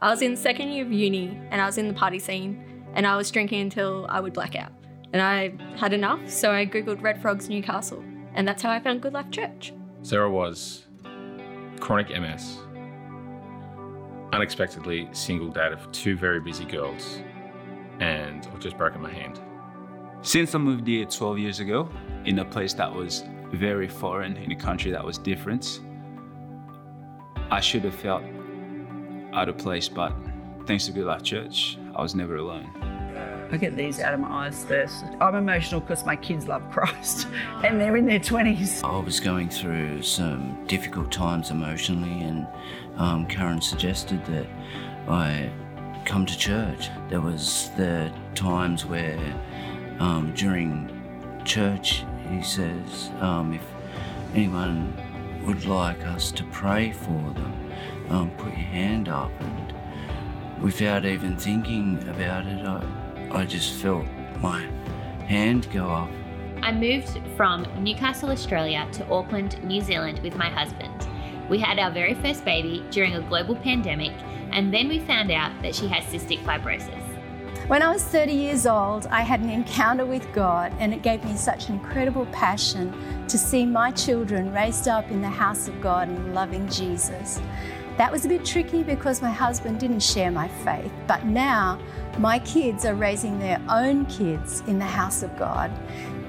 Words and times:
I 0.00 0.10
was 0.10 0.22
in 0.22 0.36
second 0.36 0.70
year 0.70 0.84
of 0.84 0.92
uni 0.92 1.36
and 1.50 1.60
I 1.60 1.66
was 1.66 1.76
in 1.76 1.88
the 1.88 1.94
party 1.94 2.20
scene 2.20 2.84
and 2.94 3.04
I 3.04 3.16
was 3.16 3.32
drinking 3.32 3.62
until 3.62 4.06
I 4.08 4.20
would 4.20 4.32
black 4.32 4.54
out. 4.54 4.70
And 5.12 5.20
I 5.20 5.54
had 5.76 5.92
enough, 5.92 6.30
so 6.30 6.52
I 6.52 6.66
googled 6.66 7.02
Red 7.02 7.20
Frogs 7.20 7.48
Newcastle, 7.48 8.04
and 8.34 8.46
that's 8.46 8.62
how 8.62 8.70
I 8.70 8.78
found 8.78 9.00
Good 9.00 9.14
Life 9.14 9.30
Church. 9.30 9.72
Sarah 10.02 10.30
was 10.30 10.84
chronic 11.80 12.10
MS, 12.10 12.58
unexpectedly 14.32 15.08
single 15.12 15.48
dad 15.48 15.72
of 15.72 15.90
two 15.92 16.16
very 16.16 16.40
busy 16.40 16.64
girls, 16.64 17.22
and 17.98 18.46
I've 18.52 18.60
just 18.60 18.76
broken 18.76 19.00
my 19.00 19.10
hand. 19.10 19.40
Since 20.20 20.54
I 20.54 20.58
moved 20.58 20.86
here 20.86 21.06
12 21.06 21.38
years 21.38 21.60
ago, 21.60 21.88
in 22.24 22.38
a 22.38 22.44
place 22.44 22.74
that 22.74 22.94
was 22.94 23.24
very 23.50 23.88
foreign, 23.88 24.36
in 24.36 24.52
a 24.52 24.56
country 24.56 24.90
that 24.90 25.04
was 25.04 25.16
different, 25.16 25.80
I 27.50 27.60
should 27.60 27.82
have 27.84 27.94
felt 27.94 28.22
out 29.32 29.48
of 29.48 29.58
place, 29.58 29.88
but 29.88 30.12
thanks 30.66 30.86
to 30.86 30.92
Good 30.92 31.06
Life 31.06 31.22
Church, 31.22 31.78
I 31.94 32.02
was 32.02 32.14
never 32.14 32.36
alone. 32.36 32.70
I 33.50 33.56
get 33.56 33.76
these 33.76 33.98
out 34.00 34.12
of 34.12 34.20
my 34.20 34.46
eyes 34.46 34.64
first. 34.64 35.04
I'm 35.20 35.34
emotional 35.34 35.80
because 35.80 36.04
my 36.04 36.16
kids 36.16 36.46
love 36.48 36.62
Christ 36.70 37.26
and 37.64 37.80
they're 37.80 37.96
in 37.96 38.06
their 38.06 38.20
20s. 38.20 38.84
I 38.84 38.98
was 39.02 39.20
going 39.20 39.48
through 39.48 40.02
some 40.02 40.64
difficult 40.66 41.10
times 41.10 41.50
emotionally, 41.50 42.20
and 42.20 42.46
um, 42.96 43.26
Karen 43.26 43.60
suggested 43.60 44.24
that 44.26 44.46
I 45.08 45.50
come 46.04 46.26
to 46.26 46.36
church. 46.36 46.90
There 47.08 47.20
was 47.20 47.70
the 47.76 48.12
times 48.34 48.84
where 48.84 49.18
um, 49.98 50.32
during 50.34 50.94
church 51.44 52.04
he 52.28 52.42
says 52.42 53.10
um, 53.20 53.54
if 53.54 53.62
anyone 54.34 54.92
would 55.46 55.64
like 55.64 56.04
us 56.06 56.30
to 56.32 56.44
pray 56.44 56.92
for 56.92 57.08
them, 57.08 57.70
um, 58.10 58.30
put 58.32 58.46
your 58.46 58.56
hand 58.56 59.08
up. 59.08 59.30
And 59.40 59.74
without 60.62 61.04
even 61.04 61.36
thinking 61.36 61.98
about 62.08 62.46
it, 62.46 62.66
I, 62.66 63.40
I 63.40 63.44
just 63.44 63.74
felt 63.74 64.06
my 64.40 64.60
hand 65.26 65.70
go 65.72 65.88
up. 65.88 66.10
I 66.62 66.72
moved 66.72 67.20
from 67.36 67.66
Newcastle, 67.82 68.30
Australia 68.30 68.86
to 68.92 69.08
Auckland, 69.10 69.62
New 69.62 69.80
Zealand 69.80 70.20
with 70.20 70.36
my 70.36 70.48
husband. 70.48 71.06
We 71.48 71.58
had 71.58 71.78
our 71.78 71.90
very 71.90 72.14
first 72.14 72.44
baby 72.44 72.84
during 72.90 73.14
a 73.14 73.20
global 73.22 73.56
pandemic, 73.56 74.12
and 74.50 74.72
then 74.74 74.88
we 74.88 74.98
found 75.00 75.30
out 75.30 75.52
that 75.62 75.74
she 75.74 75.86
has 75.88 76.04
cystic 76.04 76.40
fibrosis. 76.40 77.07
When 77.68 77.82
I 77.82 77.92
was 77.92 78.02
30 78.02 78.32
years 78.32 78.66
old, 78.66 79.06
I 79.08 79.20
had 79.20 79.40
an 79.40 79.50
encounter 79.50 80.06
with 80.06 80.26
God, 80.32 80.72
and 80.78 80.94
it 80.94 81.02
gave 81.02 81.22
me 81.22 81.36
such 81.36 81.68
an 81.68 81.74
incredible 81.74 82.24
passion 82.32 82.94
to 83.28 83.36
see 83.36 83.66
my 83.66 83.90
children 83.90 84.50
raised 84.54 84.88
up 84.88 85.10
in 85.10 85.20
the 85.20 85.28
house 85.28 85.68
of 85.68 85.78
God 85.82 86.08
and 86.08 86.34
loving 86.34 86.66
Jesus. 86.70 87.42
That 87.98 88.10
was 88.10 88.24
a 88.24 88.28
bit 88.28 88.42
tricky 88.42 88.82
because 88.82 89.20
my 89.20 89.30
husband 89.30 89.80
didn't 89.80 90.00
share 90.00 90.30
my 90.30 90.48
faith, 90.48 90.90
but 91.06 91.26
now 91.26 91.78
my 92.16 92.38
kids 92.38 92.86
are 92.86 92.94
raising 92.94 93.38
their 93.38 93.60
own 93.68 94.06
kids 94.06 94.62
in 94.66 94.78
the 94.78 94.86
house 94.86 95.22
of 95.22 95.38
God, 95.38 95.70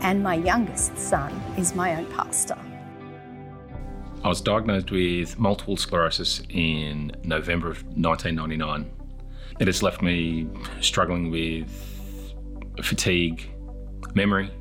and 0.02 0.22
my 0.22 0.36
youngest 0.36 0.98
son 0.98 1.32
is 1.58 1.74
my 1.74 1.96
own 1.96 2.06
pastor. 2.08 2.58
I 4.26 4.28
was 4.28 4.42
diagnosed 4.42 4.92
with 4.92 5.40
multiple 5.40 5.78
sclerosis 5.78 6.42
in 6.50 7.14
November 7.24 7.70
of 7.70 7.82
1999. 7.96 8.99
It 9.60 9.68
has 9.68 9.84
left 9.84 10.02
me 10.02 10.48
struggling 10.82 11.32
with 11.32 11.70
fatigue, 12.82 13.50
memory, 14.16 14.52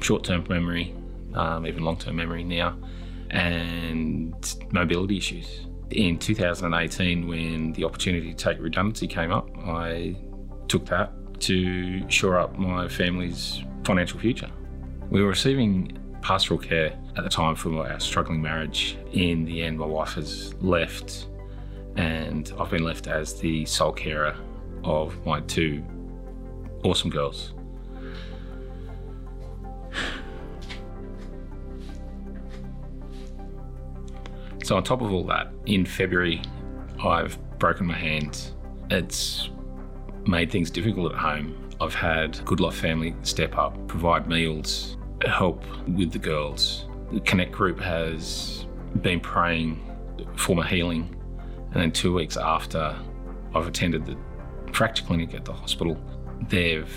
short 0.00 0.24
term 0.24 0.44
memory, 0.48 0.94
um, 1.34 1.66
even 1.66 1.84
long 1.84 1.96
term 1.96 2.16
memory 2.16 2.44
now, 2.44 2.76
and 3.30 4.34
mobility 4.72 5.18
issues. 5.18 5.66
In 5.90 6.18
2018, 6.18 7.28
when 7.28 7.72
the 7.72 7.84
opportunity 7.84 8.32
to 8.32 8.36
take 8.36 8.60
redundancy 8.60 9.06
came 9.06 9.30
up, 9.30 9.48
I 9.58 10.16
took 10.68 10.84
that 10.86 11.12
to 11.40 12.10
shore 12.10 12.38
up 12.38 12.58
my 12.58 12.88
family's 12.88 13.62
financial 13.84 14.18
future. 14.18 14.50
We 15.10 15.22
were 15.22 15.28
receiving 15.28 15.96
pastoral 16.22 16.58
care 16.58 16.98
at 17.16 17.22
the 17.22 17.30
time 17.30 17.54
for 17.54 17.86
our 17.86 18.00
struggling 18.00 18.42
marriage. 18.42 18.96
In 19.12 19.44
the 19.44 19.62
end, 19.62 19.78
my 19.78 19.86
wife 19.86 20.14
has 20.14 20.54
left, 20.60 21.28
and 21.96 22.52
I've 22.58 22.70
been 22.70 22.84
left 22.84 23.06
as 23.06 23.38
the 23.38 23.64
sole 23.64 23.92
carer 23.92 24.36
of 24.84 25.24
my 25.26 25.40
two 25.40 25.82
awesome 26.84 27.10
girls. 27.10 27.54
So, 34.62 34.76
on 34.76 34.82
top 34.82 35.00
of 35.00 35.12
all 35.12 35.24
that, 35.26 35.52
in 35.66 35.86
February, 35.86 36.42
I've 37.02 37.38
broken 37.58 37.86
my 37.86 37.94
hand. 37.94 38.50
It's 38.90 39.48
made 40.26 40.50
things 40.50 40.70
difficult 40.70 41.12
at 41.12 41.18
home. 41.18 41.70
I've 41.80 41.94
had 41.94 42.44
Good 42.44 42.58
Life 42.58 42.74
Family 42.74 43.14
step 43.22 43.56
up, 43.56 43.76
provide 43.86 44.26
meals, 44.26 44.96
help 45.24 45.62
with 45.88 46.10
the 46.10 46.18
girls. 46.18 46.86
The 47.12 47.20
Connect 47.20 47.52
group 47.52 47.78
has 47.78 48.66
been 49.02 49.20
praying 49.20 49.80
for 50.34 50.56
my 50.56 50.66
healing. 50.66 51.15
And 51.76 51.82
then 51.82 51.92
two 51.92 52.14
weeks 52.14 52.38
after 52.38 52.96
I've 53.54 53.66
attended 53.66 54.06
the 54.06 54.16
fracture 54.72 55.04
clinic 55.04 55.34
at 55.34 55.44
the 55.44 55.52
hospital, 55.52 56.02
they've 56.48 56.90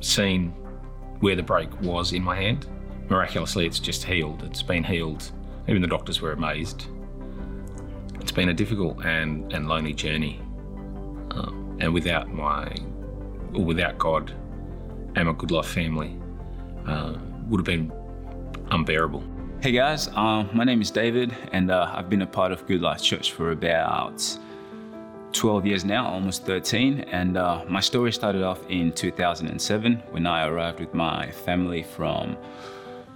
seen 0.00 0.48
where 1.20 1.36
the 1.36 1.42
break 1.44 1.80
was 1.80 2.12
in 2.12 2.24
my 2.24 2.34
hand. 2.34 2.66
Miraculously, 3.08 3.66
it's 3.66 3.78
just 3.78 4.02
healed. 4.02 4.42
It's 4.42 4.64
been 4.64 4.82
healed. 4.82 5.30
Even 5.68 5.80
the 5.80 5.86
doctors 5.86 6.20
were 6.20 6.32
amazed. 6.32 6.86
It's 8.16 8.32
been 8.32 8.48
a 8.48 8.52
difficult 8.52 9.04
and, 9.04 9.52
and 9.52 9.68
lonely 9.68 9.94
journey. 9.94 10.40
Um, 11.30 11.78
and 11.80 11.94
without 11.94 12.32
my, 12.32 12.74
or 13.52 13.64
without 13.64 13.96
God 13.96 14.32
and 15.14 15.28
my 15.28 15.34
good 15.34 15.52
life 15.52 15.68
family, 15.68 16.18
uh, 16.84 17.14
would 17.46 17.60
have 17.60 17.64
been 17.64 17.92
unbearable. 18.72 19.22
Hey 19.64 19.72
guys, 19.72 20.08
um, 20.08 20.50
my 20.52 20.62
name 20.62 20.82
is 20.82 20.90
David, 20.90 21.34
and 21.52 21.70
uh, 21.70 21.90
I've 21.90 22.10
been 22.10 22.20
a 22.20 22.26
part 22.26 22.52
of 22.52 22.66
Good 22.66 22.82
Life 22.82 23.00
Church 23.00 23.32
for 23.32 23.52
about 23.52 24.22
12 25.32 25.64
years 25.64 25.86
now, 25.86 26.06
almost 26.06 26.44
13. 26.44 27.00
And 27.10 27.38
uh, 27.38 27.64
my 27.66 27.80
story 27.80 28.12
started 28.12 28.42
off 28.42 28.60
in 28.68 28.92
2007 28.92 30.02
when 30.10 30.26
I 30.26 30.48
arrived 30.48 30.80
with 30.80 30.92
my 30.92 31.30
family 31.30 31.82
from 31.82 32.36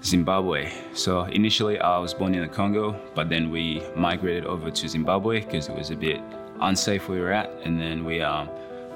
Zimbabwe. 0.03 0.73
So 0.95 1.25
initially, 1.25 1.79
I 1.81 1.99
was 1.99 2.15
born 2.15 2.35
in 2.35 2.41
the 2.41 2.49
Congo, 2.49 2.99
but 3.15 3.29
then 3.29 3.51
we 3.51 3.83
migrated 3.95 4.47
over 4.47 4.71
to 4.71 4.89
Zimbabwe 4.89 5.45
because 5.45 5.69
it 5.69 5.77
was 5.77 5.91
a 5.91 5.97
bit 5.97 6.23
unsafe 6.63 7.11
where 7.11 7.19
we 7.19 7.25
were 7.25 7.33
at, 7.33 7.51
and 7.65 7.79
then 7.79 8.07
we 8.07 8.23
um, 8.23 8.49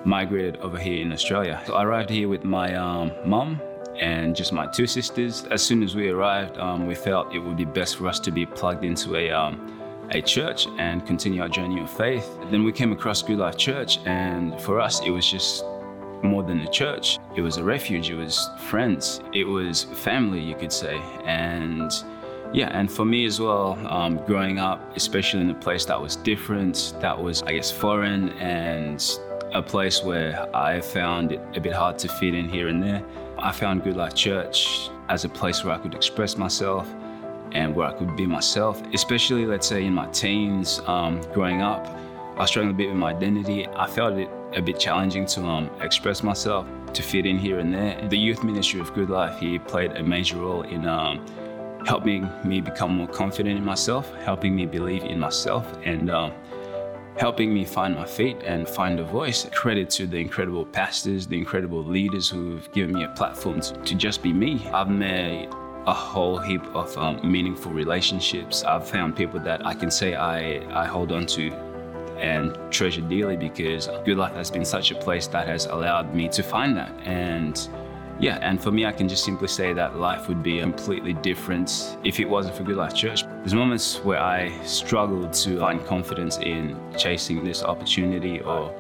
migrated 0.07 0.57
over 0.63 0.79
here 0.79 1.03
in 1.03 1.13
Australia. 1.13 1.63
So 1.67 1.75
I 1.75 1.85
arrived 1.85 2.09
here 2.09 2.31
with 2.31 2.45
my 2.45 2.75
um, 2.77 3.13
mum 3.27 3.61
and 4.03 4.35
just 4.35 4.53
my 4.53 4.67
two 4.67 4.87
sisters. 4.87 5.45
As 5.51 5.63
soon 5.63 5.83
as 5.83 5.95
we 5.95 6.11
arrived, 6.11 6.59
um, 6.59 6.87
we 6.87 6.95
felt 6.95 7.33
it 7.33 7.39
would 7.39 7.57
be 7.57 7.65
best 7.65 7.97
for 7.97 8.09
us 8.09 8.19
to 8.21 8.31
be 8.33 8.45
plugged 8.45 8.85
into 8.85 9.17
a 9.17 9.31
um, 9.31 9.55
a 10.11 10.21
church 10.21 10.67
and 10.79 11.07
continue 11.07 11.41
our 11.41 11.49
journey 11.49 11.81
of 11.81 11.91
faith. 11.91 12.29
Then 12.51 12.65
we 12.65 12.73
came 12.73 12.93
across 12.93 13.23
Good 13.23 13.39
Life 13.39 13.57
Church, 13.57 13.99
and 14.05 14.61
for 14.61 14.81
us, 14.81 15.01
it 15.01 15.11
was 15.11 15.31
just 15.31 15.65
more 16.23 16.43
than 16.43 16.61
a 16.61 16.71
church. 16.71 17.19
It 17.37 17.43
was 17.43 17.57
a 17.57 17.65
refuge. 17.65 18.11
It 18.11 18.17
was 18.17 18.51
friends. 18.69 19.21
It 19.33 19.45
was 19.45 19.85
family, 19.85 20.41
you 20.41 20.57
could 20.57 20.73
say, 20.73 21.01
and. 21.25 21.91
Yeah, 22.55 22.69
and 22.79 22.93
for 22.93 23.07
me 23.07 23.25
as 23.25 23.41
well, 23.41 23.79
um, 23.89 24.19
growing 24.27 24.59
up, 24.59 24.95
especially 24.95 25.41
in 25.41 25.49
a 25.49 25.55
place 25.55 25.87
that 25.87 25.99
was 25.99 26.17
different, 26.17 26.93
that 27.01 27.19
was, 27.19 27.43
I 27.45 27.55
guess, 27.55 27.71
foreign, 27.71 28.29
and 28.41 29.03
a 29.55 29.63
place 29.63 30.03
where 30.03 30.55
I 30.55 30.81
found 30.83 31.33
it 31.33 31.41
a 31.55 31.61
bit 31.61 31.73
hard 31.73 31.99
to 32.01 32.09
fit 32.09 32.35
in 32.35 32.51
here 32.51 32.69
and 32.69 32.83
there. 32.83 33.03
I 33.43 33.51
found 33.51 33.83
Good 33.83 33.97
Life 33.97 34.15
Church 34.15 34.89
as 35.09 35.25
a 35.25 35.29
place 35.29 35.65
where 35.65 35.75
I 35.75 35.79
could 35.79 35.95
express 35.95 36.37
myself 36.37 36.89
and 37.51 37.75
where 37.75 37.89
I 37.89 37.93
could 37.93 38.17
be 38.17 38.25
myself, 38.25 38.81
especially, 38.95 39.47
let's 39.47 39.67
say, 39.67 39.85
in 39.85 39.93
my 39.93 40.07
teens, 40.11 40.81
um, 40.87 41.21
growing 41.33 41.61
up. 41.61 41.85
I 42.39 42.47
struggled 42.47 42.77
a 42.77 42.79
bit 42.79 42.87
with 42.87 42.97
my 42.97 43.11
identity. 43.11 43.67
I 43.67 43.89
felt 43.89 44.17
it 44.17 44.31
a 44.55 44.63
bit 44.63 44.79
challenging 44.79 45.27
to 45.27 45.43
um, 45.43 45.71
express 45.81 46.23
myself, 46.23 46.69
to 46.93 47.03
fit 47.03 47.27
in 47.27 47.37
here 47.37 47.59
and 47.59 47.75
there. 47.75 48.01
The 48.09 48.17
youth 48.17 48.45
ministry 48.45 48.79
of 48.79 48.95
Good 48.95 49.11
Life 49.11 49.41
here 49.41 49.59
played 49.59 49.91
a 49.91 50.05
major 50.05 50.37
role 50.37 50.63
in 50.63 50.87
um, 50.87 51.27
helping 51.85 52.31
me 52.45 52.61
become 52.61 52.95
more 52.95 53.09
confident 53.09 53.59
in 53.59 53.65
myself, 53.65 54.15
helping 54.25 54.55
me 54.55 54.67
believe 54.67 55.03
in 55.03 55.19
myself, 55.19 55.67
and 55.85 56.11
um, 56.13 56.33
helping 57.17 57.53
me 57.53 57.65
find 57.65 57.95
my 57.95 58.07
feet 58.07 58.39
and 58.45 58.69
find 58.69 59.01
a 59.01 59.05
voice. 59.05 59.47
Credit 59.53 59.89
to 59.91 60.07
the 60.07 60.19
incredible 60.19 60.65
pastors, 60.65 61.27
the 61.27 61.39
incredible 61.39 61.85
leaders 61.85 62.29
who've 62.29 62.71
given 62.73 62.95
me 62.95 63.05
a 63.05 63.09
platform 63.09 63.61
to, 63.61 63.95
just 63.95 64.23
be 64.23 64.33
me. 64.33 64.67
I've 64.69 64.89
made 64.89 65.49
a 65.87 65.93
whole 65.93 66.39
heap 66.39 66.65
of 66.75 66.97
um, 66.97 67.21
meaningful 67.31 67.73
relationships. 67.73 68.65
I've 68.65 68.89
found 68.89 69.17
people 69.17 69.41
that 69.41 69.67
I 69.67 69.75
can 69.75 69.91
say 69.91 70.15
I, 70.15 70.83
I 70.83 70.87
hold 70.87 71.13
on 71.13 71.27
to 71.27 71.53
and 72.19 72.57
treasure 72.71 73.01
dearly 73.01 73.37
because 73.37 73.89
Good 74.05 74.17
Life 74.17 74.35
has 74.35 74.51
been 74.51 74.65
such 74.65 74.93
a 74.93 74.95
place 74.95 75.27
that 75.29 75.47
has 75.49 75.67
allowed 75.67 76.15
me 76.15 76.29
to 76.29 76.43
find 76.43 76.77
that. 76.77 76.93
And 77.05 77.69
Yeah, 78.21 78.39
and 78.41 78.63
for 78.63 78.71
me, 78.71 78.87
I 78.87 78.93
can 78.93 79.09
just 79.09 79.25
simply 79.25 79.49
say 79.49 79.73
that 79.73 79.99
life 79.99 80.29
would 80.29 80.43
be 80.43 80.61
completely 80.61 81.15
different 81.15 81.97
if 82.05 82.21
it 82.21 82.29
wasn't 82.29 82.57
for 82.57 82.63
Good 82.63 82.77
Life 82.77 82.95
Church. 82.95 83.25
There's 83.25 83.55
moments 83.55 83.99
where 84.05 84.21
I 84.21 84.57
struggled 84.65 85.33
to 85.35 85.59
find 85.59 85.85
confidence 85.87 86.39
in 86.39 86.79
chasing 86.97 87.43
this 87.43 87.65
opportunity 87.65 88.41
or 88.41 88.73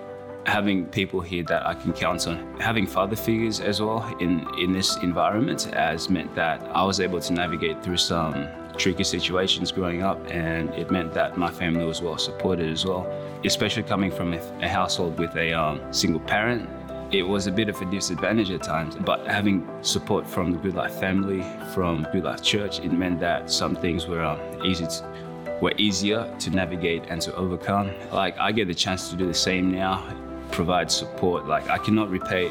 having 0.46 0.87
people 0.87 1.20
here 1.20 1.44
that 1.44 1.67
I 1.67 1.75
can 1.75 1.93
count 1.93 2.26
on. 2.26 2.61
Having 2.61 2.87
father 2.87 3.17
figures 3.17 3.61
as 3.61 3.81
well 3.81 4.05
in, 4.20 4.46
in 4.58 4.73
this 4.73 4.96
environment 4.99 5.62
has 5.75 6.11
meant 6.11 6.34
that 6.34 6.62
I 6.75 6.84
was 6.84 7.00
able 7.00 7.20
to 7.20 7.32
navigate 7.32 7.82
through 7.82 7.99
some 7.99 8.49
tricky 8.79 9.05
situations 9.05 9.70
growing 9.70 10.02
up, 10.02 10.19
and 10.31 10.70
it 10.70 10.90
meant 10.90 11.12
that 11.14 11.37
my 11.37 11.50
family 11.50 11.84
was 11.84 12.00
well 12.00 12.19
supported 12.19 12.70
as 12.70 12.84
well. 12.84 13.06
Especially 13.44 13.82
coming 13.82 14.11
from 14.11 14.34
a, 14.34 14.38
a 14.61 14.69
household 14.69 15.19
with 15.19 15.34
a 15.37 15.52
um, 15.52 15.81
single 15.93 16.20
parent, 16.20 16.69
it 17.12 17.22
was 17.22 17.46
a 17.46 17.52
bit 17.52 17.68
of 17.68 17.80
a 17.82 17.84
disadvantage 17.84 18.50
at 18.50 18.62
times. 18.62 18.96
But 18.96 19.26
having 19.26 19.68
support 19.82 20.26
from 20.26 20.50
the 20.50 20.58
Good 20.58 20.74
Life 20.74 20.98
family, 20.98 21.44
from 21.74 22.06
Good 22.10 22.24
Life 22.24 22.42
Church, 22.42 22.80
it 22.80 22.90
meant 22.90 23.20
that 23.20 23.50
some 23.50 23.76
things 23.76 24.06
were 24.06 24.24
um, 24.24 24.40
easy 24.64 24.86
to, 24.86 25.58
were 25.60 25.74
easier 25.76 26.34
to 26.40 26.50
navigate 26.50 27.04
and 27.08 27.20
to 27.22 27.34
overcome. 27.34 27.92
Like 28.12 28.38
I 28.38 28.50
get 28.50 28.66
the 28.66 28.74
chance 28.74 29.10
to 29.10 29.16
do 29.16 29.26
the 29.26 29.34
same 29.34 29.70
now, 29.70 30.02
provide 30.50 30.90
support. 30.90 31.46
Like 31.46 31.68
I 31.68 31.76
cannot 31.76 32.08
repay 32.08 32.50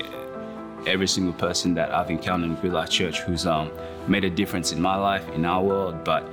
every 0.85 1.07
single 1.07 1.33
person 1.33 1.73
that 1.73 1.91
I've 1.91 2.11
encountered 2.11 2.51
in 2.51 2.55
Good 2.57 2.73
Life 2.73 2.89
Church 2.89 3.21
who's 3.21 3.47
um, 3.47 3.71
made 4.07 4.25
a 4.25 4.29
difference 4.29 4.71
in 4.71 4.81
my 4.81 4.95
life, 4.95 5.27
in 5.29 5.43
our 5.43 5.63
world, 5.63 6.03
but 6.03 6.27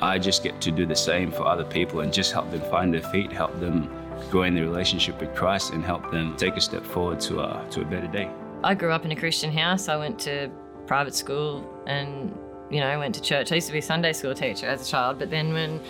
I 0.00 0.18
just 0.18 0.44
get 0.44 0.60
to 0.60 0.70
do 0.70 0.86
the 0.86 0.96
same 0.96 1.32
for 1.32 1.46
other 1.46 1.64
people 1.64 2.00
and 2.00 2.12
just 2.12 2.32
help 2.32 2.50
them 2.50 2.60
find 2.70 2.94
their 2.94 3.02
feet, 3.02 3.32
help 3.32 3.58
them 3.58 3.90
grow 4.30 4.42
in 4.42 4.54
the 4.54 4.62
relationship 4.62 5.20
with 5.20 5.34
Christ, 5.34 5.72
and 5.72 5.84
help 5.84 6.10
them 6.10 6.36
take 6.36 6.56
a 6.56 6.60
step 6.60 6.84
forward 6.84 7.20
to 7.20 7.40
a, 7.40 7.66
to 7.70 7.82
a 7.82 7.84
better 7.84 8.06
day. 8.06 8.30
I 8.64 8.74
grew 8.74 8.92
up 8.92 9.04
in 9.04 9.12
a 9.12 9.16
Christian 9.16 9.52
house. 9.52 9.88
I 9.88 9.96
went 9.96 10.18
to 10.20 10.50
private 10.86 11.14
school 11.14 11.68
and, 11.86 12.36
you 12.70 12.80
know, 12.80 12.86
I 12.86 12.96
went 12.96 13.14
to 13.16 13.20
church. 13.20 13.52
I 13.52 13.56
used 13.56 13.66
to 13.66 13.72
be 13.72 13.80
a 13.80 13.82
Sunday 13.82 14.12
school 14.12 14.34
teacher 14.34 14.66
as 14.66 14.86
a 14.86 14.90
child, 14.90 15.18
but 15.18 15.30
then 15.30 15.52
when 15.52 15.80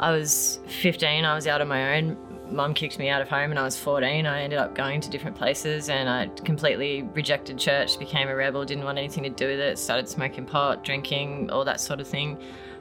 I 0.00 0.12
was 0.12 0.60
15, 0.66 1.24
I 1.24 1.34
was 1.34 1.46
out 1.46 1.60
on 1.60 1.68
my 1.68 1.96
own 1.96 2.16
mum 2.50 2.74
kicked 2.74 2.98
me 2.98 3.08
out 3.08 3.20
of 3.20 3.28
home 3.28 3.50
and 3.50 3.58
I 3.58 3.64
was 3.64 3.76
14. 3.76 4.26
I 4.26 4.42
ended 4.42 4.58
up 4.58 4.74
going 4.74 5.00
to 5.00 5.10
different 5.10 5.36
places 5.36 5.88
and 5.88 6.08
I 6.08 6.28
completely 6.44 7.02
rejected 7.02 7.58
church, 7.58 7.98
became 7.98 8.28
a 8.28 8.34
rebel, 8.34 8.64
didn't 8.64 8.84
want 8.84 8.98
anything 8.98 9.24
to 9.24 9.30
do 9.30 9.48
with 9.48 9.58
it, 9.58 9.78
started 9.78 10.08
smoking 10.08 10.46
pot, 10.46 10.84
drinking, 10.84 11.50
all 11.50 11.64
that 11.64 11.80
sort 11.80 12.00
of 12.00 12.06
thing. 12.06 12.38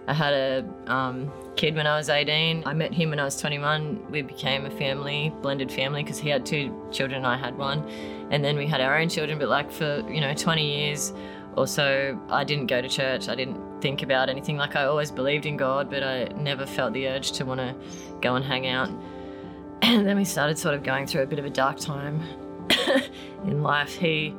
I 0.07 0.13
had 0.13 0.33
a 0.33 0.91
um, 0.91 1.31
kid 1.55 1.75
when 1.75 1.87
I 1.87 1.97
was 1.97 2.09
18. 2.09 2.63
I 2.65 2.73
met 2.73 2.93
him 2.93 3.09
when 3.09 3.19
I 3.19 3.23
was 3.23 3.39
21. 3.39 4.11
We 4.11 4.21
became 4.21 4.65
a 4.65 4.69
family, 4.69 5.33
blended 5.41 5.71
family, 5.71 6.03
because 6.03 6.19
he 6.19 6.29
had 6.29 6.45
two 6.45 6.73
children, 6.91 7.25
I 7.25 7.37
had 7.37 7.57
one. 7.57 7.87
And 8.29 8.43
then 8.43 8.57
we 8.57 8.67
had 8.67 8.81
our 8.81 8.97
own 8.97 9.09
children, 9.09 9.39
but 9.39 9.47
like 9.47 9.71
for, 9.71 10.03
you 10.09 10.21
know, 10.21 10.33
20 10.33 10.65
years 10.65 11.13
or 11.55 11.67
so, 11.67 12.19
I 12.29 12.43
didn't 12.43 12.67
go 12.67 12.81
to 12.81 12.89
church. 12.89 13.29
I 13.29 13.35
didn't 13.35 13.81
think 13.81 14.03
about 14.03 14.29
anything. 14.29 14.57
Like 14.57 14.75
I 14.75 14.85
always 14.85 15.11
believed 15.11 15.45
in 15.45 15.57
God, 15.57 15.89
but 15.89 16.03
I 16.03 16.25
never 16.37 16.65
felt 16.65 16.93
the 16.93 17.07
urge 17.07 17.31
to 17.33 17.45
want 17.45 17.59
to 17.61 17.75
go 18.21 18.35
and 18.35 18.45
hang 18.45 18.67
out. 18.67 18.89
And 19.81 20.07
then 20.07 20.17
we 20.17 20.25
started 20.25 20.57
sort 20.57 20.73
of 20.73 20.83
going 20.83 21.05
through 21.05 21.21
a 21.21 21.27
bit 21.27 21.37
of 21.37 21.45
a 21.45 21.49
dark 21.49 21.77
time 21.77 22.19
in 23.45 23.61
life. 23.61 23.93
He 23.95 24.33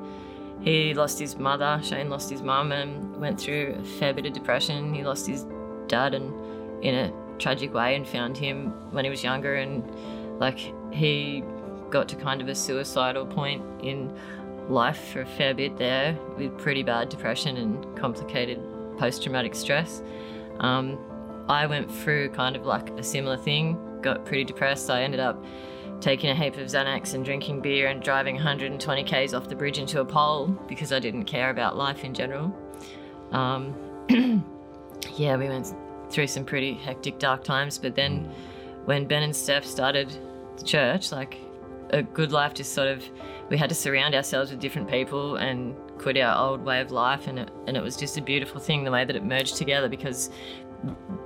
he 0.60 0.94
lost 0.94 1.18
his 1.18 1.36
mother, 1.36 1.80
Shane 1.84 2.08
lost 2.08 2.30
his 2.30 2.42
mum, 2.42 2.72
and 2.72 3.16
went 3.20 3.38
through 3.38 3.76
a 3.78 3.84
fair 3.84 4.12
bit 4.12 4.26
of 4.26 4.32
depression. 4.32 4.92
He 4.92 5.04
lost 5.04 5.26
his 5.26 5.44
dad, 5.88 6.14
and 6.14 6.32
in 6.84 6.94
a 6.94 7.12
tragic 7.38 7.72
way, 7.74 7.94
and 7.94 8.06
found 8.06 8.36
him 8.36 8.70
when 8.92 9.04
he 9.04 9.10
was 9.10 9.22
younger, 9.22 9.56
and 9.56 9.84
like 10.38 10.58
he 10.92 11.42
got 11.90 12.08
to 12.08 12.16
kind 12.16 12.40
of 12.40 12.48
a 12.48 12.54
suicidal 12.54 13.26
point 13.26 13.62
in 13.82 14.14
life 14.68 15.12
for 15.12 15.20
a 15.20 15.26
fair 15.26 15.54
bit 15.54 15.76
there, 15.76 16.18
with 16.36 16.56
pretty 16.58 16.82
bad 16.82 17.08
depression 17.08 17.56
and 17.56 17.96
complicated 17.96 18.60
post-traumatic 18.98 19.54
stress. 19.54 20.02
Um, 20.60 20.98
I 21.48 21.66
went 21.66 21.90
through 21.90 22.30
kind 22.30 22.56
of 22.56 22.66
like 22.66 22.90
a 22.90 23.02
similar 23.02 23.36
thing 23.36 23.78
got 24.06 24.24
pretty 24.24 24.44
depressed. 24.44 24.88
I 24.90 25.02
ended 25.02 25.20
up 25.20 25.44
taking 26.00 26.30
a 26.30 26.34
heap 26.34 26.56
of 26.56 26.66
Xanax 26.66 27.14
and 27.14 27.24
drinking 27.24 27.60
beer 27.60 27.88
and 27.88 28.02
driving 28.02 28.36
120 28.36 29.04
k's 29.04 29.34
off 29.34 29.48
the 29.48 29.56
bridge 29.56 29.78
into 29.78 30.00
a 30.00 30.04
pole 30.04 30.48
because 30.68 30.92
I 30.92 30.98
didn't 30.98 31.24
care 31.24 31.50
about 31.50 31.76
life 31.76 32.04
in 32.04 32.14
general. 32.14 32.54
Um, 33.32 33.74
yeah, 35.16 35.36
we 35.36 35.48
went 35.48 35.74
through 36.10 36.26
some 36.26 36.44
pretty 36.44 36.74
hectic, 36.74 37.18
dark 37.18 37.44
times. 37.44 37.78
But 37.78 37.94
then 37.94 38.30
when 38.84 39.06
Ben 39.06 39.22
and 39.22 39.34
Steph 39.34 39.64
started 39.64 40.10
the 40.56 40.64
church, 40.64 41.12
like 41.12 41.38
a 41.90 42.02
good 42.02 42.32
life 42.32 42.54
just 42.54 42.72
sort 42.72 42.88
of, 42.88 43.02
we 43.48 43.56
had 43.56 43.68
to 43.68 43.74
surround 43.74 44.14
ourselves 44.14 44.50
with 44.50 44.60
different 44.60 44.88
people 44.88 45.36
and 45.36 45.74
quit 45.98 46.16
our 46.16 46.36
old 46.36 46.62
way 46.62 46.80
of 46.80 46.90
life. 46.90 47.26
And 47.26 47.38
it, 47.38 47.50
and 47.66 47.76
it 47.76 47.82
was 47.82 47.96
just 47.96 48.18
a 48.18 48.22
beautiful 48.22 48.60
thing 48.60 48.84
the 48.84 48.90
way 48.90 49.04
that 49.04 49.16
it 49.16 49.24
merged 49.24 49.56
together 49.56 49.88
because 49.88 50.30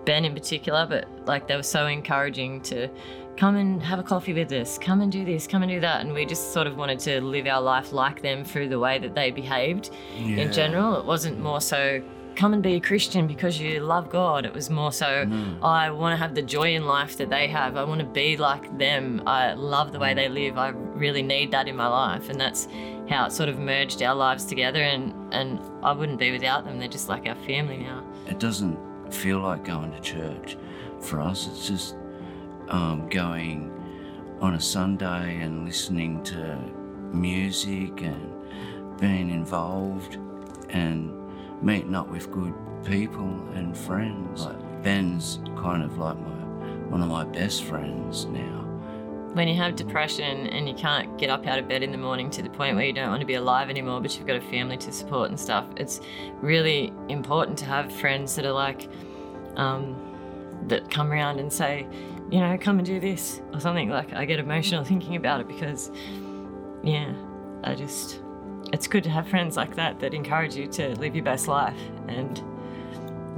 Ben 0.05 0.25
in 0.25 0.35
particular, 0.35 0.87
but 0.87 1.09
like 1.27 1.49
they 1.49 1.57
were 1.57 1.63
so 1.63 1.87
encouraging 1.87 2.61
to 2.63 2.89
come 3.37 3.57
and 3.57 3.83
have 3.83 3.99
a 3.99 4.03
coffee 4.03 4.35
with 4.35 4.53
us, 4.53 4.79
come 4.79 5.01
and 5.01 5.11
do 5.11 5.25
this, 5.25 5.47
come 5.47 5.63
and 5.63 5.71
do 5.71 5.81
that. 5.81 6.03
And 6.03 6.13
we 6.13 6.27
just 6.27 6.53
sort 6.53 6.67
of 6.67 6.77
wanted 6.77 6.99
to 7.01 7.21
live 7.21 7.47
our 7.47 7.61
life 7.61 7.93
like 7.93 8.23
them 8.23 8.45
through 8.45 8.69
the 8.69 8.79
way 8.79 8.99
that 8.99 9.15
they 9.15 9.31
behaved 9.31 9.91
yeah. 10.17 10.37
in 10.37 10.53
general. 10.53 10.97
It 10.99 11.05
wasn't 11.05 11.41
more 11.41 11.61
so 11.61 12.03
come 12.37 12.53
and 12.53 12.63
be 12.63 12.75
a 12.75 12.81
Christian 12.81 13.27
because 13.27 13.61
you 13.61 13.81
love 13.81 14.11
God. 14.11 14.47
It 14.47 14.53
was 14.53 14.71
more 14.71 14.93
so, 14.93 15.27
mm. 15.27 15.63
I 15.63 15.91
want 15.91 16.13
to 16.13 16.17
have 16.17 16.35
the 16.35 16.43
joy 16.43 16.75
in 16.75 16.87
life 16.87 17.17
that 17.19 17.31
they 17.31 17.49
have. 17.49 17.77
I 17.77 17.85
want 17.85 18.01
to 18.01 18.07
be 18.07 18.37
like 18.37 18.79
them. 18.79 19.23
I 19.27 19.55
love 19.55 19.93
the 19.93 19.99
way 19.99 20.15
they 20.15 20.29
live. 20.29 20.59
I 20.59 20.69
really 20.69 21.23
need 21.23 21.51
that 21.53 21.69
in 21.69 21.77
my 21.77 21.87
life. 21.87 22.29
And 22.29 22.41
that's 22.41 22.69
how 23.09 23.27
it 23.27 23.33
sort 23.33 23.49
of 23.49 23.59
merged 23.59 24.03
our 24.03 24.15
lives 24.15 24.45
together. 24.45 24.83
And, 24.83 25.15
and 25.33 25.61
I 25.83 25.93
wouldn't 25.93 26.19
be 26.19 26.33
without 26.33 26.65
them. 26.65 26.79
They're 26.79 26.89
just 26.89 27.09
like 27.09 27.27
our 27.27 27.37
family 27.47 27.79
now. 27.79 28.05
It 28.27 28.39
doesn't 28.39 28.79
feel 29.13 29.41
like 29.41 29.65
going 29.65 29.93
to 29.93 30.01
church. 30.01 30.57
For 31.01 31.21
us, 31.21 31.47
it's 31.47 31.67
just 31.67 31.97
um, 32.69 33.09
going 33.09 33.73
on 34.41 34.55
a 34.55 34.61
Sunday 34.61 35.41
and 35.41 35.67
listening 35.67 36.23
to 36.25 36.57
music 37.13 38.03
and 38.03 38.99
being 38.99 39.31
involved 39.31 40.19
and 40.69 41.20
meeting 41.63 41.95
up 41.95 42.09
with 42.09 42.31
good 42.33 42.55
people 42.85 43.29
and 43.55 43.77
friends. 43.77 44.47
Like 44.47 44.83
Ben's 44.83 45.41
kind 45.57 45.83
of 45.83 45.99
like 45.99 46.19
my 46.19 46.41
one 46.91 47.03
of 47.03 47.09
my 47.09 47.25
best 47.25 47.65
friends 47.65 48.25
now. 48.27 48.67
When 49.33 49.47
you 49.47 49.55
have 49.55 49.77
depression 49.77 50.49
and 50.49 50.69
you 50.69 50.75
can't 50.75 51.17
get 51.17 51.31
up 51.31 51.47
out 51.47 51.61
of 51.61 51.69
bed 51.69 51.85
in 51.85 51.93
the 51.93 51.99
morning 51.99 52.31
to 52.31 52.43
the 52.43 52.51
point 52.51 52.75
where 52.75 52.85
you 52.85 52.93
don't 52.93 53.11
want 53.11 53.21
to 53.21 53.27
be 53.27 53.35
alive 53.35 53.71
anymore, 53.71 54.01
but 54.01 54.17
you've 54.17 54.27
got 54.27 54.35
a 54.35 54.41
family 54.41 54.77
to 54.79 54.91
support 54.91 55.31
and 55.31 55.39
stuff, 55.39 55.67
it's 55.77 56.01
really 56.41 56.93
important 57.09 57.57
to 57.59 57.65
have 57.65 57.93
friends 57.93 58.35
that 58.35 58.45
are 58.45 58.53
like, 58.53 58.89
um, 59.55 59.95
that 60.67 60.91
come 60.91 61.13
around 61.13 61.39
and 61.39 61.53
say, 61.53 61.87
you 62.31 62.41
know, 62.41 62.59
come 62.59 62.79
and 62.79 62.87
do 62.87 62.99
this 62.99 63.41
or 63.55 63.61
something. 63.61 63.89
Like, 63.89 64.13
I 64.13 64.25
get 64.25 64.41
emotional 64.41 64.83
thinking 64.91 65.15
about 65.15 65.41
it 65.41 65.47
because, 65.47 65.93
yeah, 66.83 67.15
I 67.63 67.77
just, 67.77 68.21
it's 68.73 68.87
good 68.87 69.05
to 69.05 69.11
have 69.11 69.29
friends 69.29 69.57
like 69.57 69.75
that 69.77 70.01
that 70.01 70.15
encourage 70.15 70.55
you 70.55 70.67
to 70.69 70.95
live 70.99 71.15
your 71.15 71.25
best 71.25 71.49
life 71.49 71.79
and, 72.09 72.39